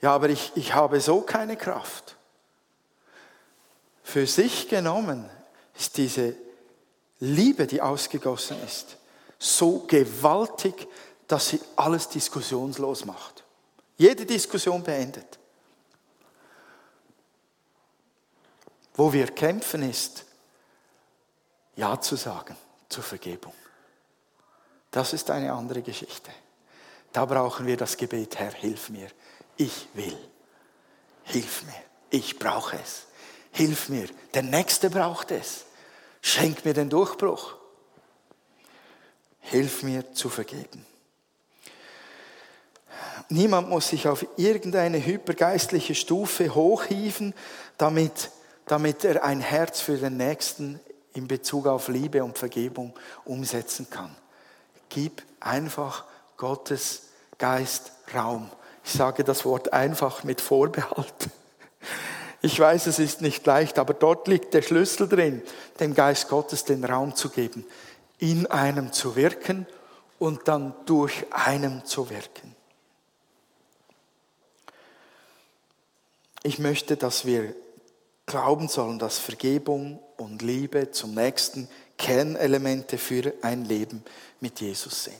Ja, 0.00 0.14
aber 0.14 0.28
ich, 0.28 0.52
ich 0.54 0.74
habe 0.74 1.00
so 1.00 1.20
keine 1.22 1.56
Kraft. 1.56 2.16
Für 4.02 4.26
sich 4.26 4.68
genommen 4.68 5.28
ist 5.74 5.96
diese 5.96 6.36
Liebe, 7.20 7.66
die 7.66 7.80
ausgegossen 7.80 8.62
ist, 8.64 8.96
so 9.38 9.80
gewaltig, 9.86 10.86
dass 11.26 11.48
sie 11.48 11.60
alles 11.76 12.08
diskussionslos 12.08 13.04
macht. 13.04 13.44
Jede 13.96 14.26
Diskussion 14.26 14.82
beendet. 14.82 15.38
Wo 18.94 19.12
wir 19.12 19.26
kämpfen 19.28 19.88
ist, 19.88 20.24
Ja 21.76 22.00
zu 22.00 22.14
sagen 22.14 22.56
zur 22.88 23.02
Vergebung. 23.02 23.54
Das 24.90 25.12
ist 25.12 25.28
eine 25.30 25.52
andere 25.52 25.82
Geschichte. 25.82 26.30
Da 27.12 27.24
brauchen 27.24 27.66
wir 27.66 27.76
das 27.76 27.96
Gebet, 27.96 28.38
Herr, 28.38 28.52
hilf 28.52 28.90
mir. 28.90 29.08
Ich 29.56 29.88
will. 29.94 30.16
Hilf 31.24 31.62
mir. 31.64 31.74
Ich 32.10 32.38
brauche 32.38 32.76
es. 32.76 33.06
Hilf 33.52 33.88
mir. 33.88 34.08
Der 34.34 34.42
Nächste 34.42 34.90
braucht 34.90 35.30
es. 35.30 35.64
Schenk 36.20 36.64
mir 36.64 36.74
den 36.74 36.90
Durchbruch. 36.90 37.54
Hilf 39.40 39.82
mir 39.82 40.12
zu 40.14 40.28
vergeben. 40.28 40.84
Niemand 43.28 43.68
muss 43.68 43.88
sich 43.88 44.08
auf 44.08 44.26
irgendeine 44.36 45.04
hypergeistliche 45.04 45.94
Stufe 45.94 46.54
hochhieven, 46.54 47.34
damit, 47.78 48.30
damit 48.66 49.04
er 49.04 49.24
ein 49.24 49.40
Herz 49.40 49.80
für 49.80 49.96
den 49.96 50.16
Nächsten 50.16 50.80
in 51.14 51.28
Bezug 51.28 51.66
auf 51.66 51.88
Liebe 51.88 52.22
und 52.22 52.38
Vergebung 52.38 52.92
umsetzen 53.24 53.88
kann. 53.88 54.14
Gib 54.88 55.22
einfach 55.40 56.04
Gottes 56.36 57.08
Geist 57.38 57.92
Raum. 58.14 58.50
Ich 58.84 58.92
sage 58.92 59.24
das 59.24 59.44
Wort 59.44 59.72
einfach 59.72 60.24
mit 60.24 60.40
Vorbehalt. 60.40 61.28
Ich 62.42 62.60
weiß, 62.60 62.86
es 62.86 62.98
ist 62.98 63.22
nicht 63.22 63.46
leicht, 63.46 63.78
aber 63.78 63.94
dort 63.94 64.28
liegt 64.28 64.52
der 64.52 64.60
Schlüssel 64.60 65.08
drin, 65.08 65.42
dem 65.80 65.94
Geist 65.94 66.28
Gottes 66.28 66.64
den 66.64 66.84
Raum 66.84 67.16
zu 67.16 67.30
geben, 67.30 67.64
in 68.18 68.46
einem 68.46 68.92
zu 68.92 69.16
wirken 69.16 69.66
und 70.18 70.46
dann 70.46 70.74
durch 70.84 71.24
einem 71.30 71.84
zu 71.86 72.10
wirken. 72.10 72.54
Ich 76.42 76.58
möchte, 76.58 76.98
dass 76.98 77.24
wir 77.24 77.54
glauben 78.26 78.68
sollen, 78.68 78.98
dass 78.98 79.18
Vergebung 79.18 79.98
und 80.18 80.42
Liebe 80.42 80.90
zum 80.90 81.14
Nächsten 81.14 81.68
Kernelemente 81.96 82.98
für 82.98 83.32
ein 83.40 83.64
Leben 83.64 84.04
mit 84.40 84.60
Jesus 84.60 85.04
sind. 85.04 85.16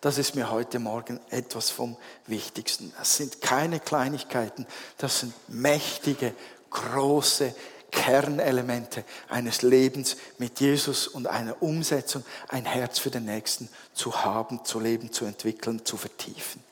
Das 0.00 0.18
ist 0.18 0.34
mir 0.34 0.50
heute 0.50 0.78
Morgen 0.78 1.20
etwas 1.30 1.70
vom 1.70 1.96
Wichtigsten. 2.26 2.92
Es 3.00 3.16
sind 3.16 3.40
keine 3.40 3.80
Kleinigkeiten, 3.80 4.66
das 4.98 5.20
sind 5.20 5.34
mächtige, 5.48 6.34
große 6.70 7.54
Kernelemente 7.90 9.04
eines 9.28 9.62
Lebens 9.62 10.16
mit 10.36 10.60
Jesus 10.60 11.08
und 11.08 11.26
einer 11.26 11.62
Umsetzung, 11.62 12.24
ein 12.48 12.66
Herz 12.66 12.98
für 12.98 13.10
den 13.10 13.24
Nächsten 13.24 13.68
zu 13.94 14.24
haben, 14.24 14.64
zu 14.64 14.78
leben, 14.78 15.10
zu 15.12 15.24
entwickeln, 15.24 15.84
zu 15.84 15.96
vertiefen. 15.96 16.62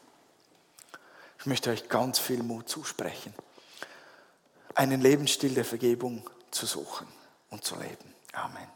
Ich 1.39 1.47
möchte 1.47 1.71
euch 1.71 1.89
ganz 1.89 2.19
viel 2.19 2.43
Mut 2.43 2.69
zusprechen 2.69 3.33
einen 4.77 5.01
Lebensstil 5.01 5.55
der 5.55 5.65
Vergebung 5.65 6.23
zu 6.51 6.67
suchen 6.67 7.09
und 7.51 7.65
zu 7.65 7.77
leben. 7.77 8.15
Amen. 8.33 8.76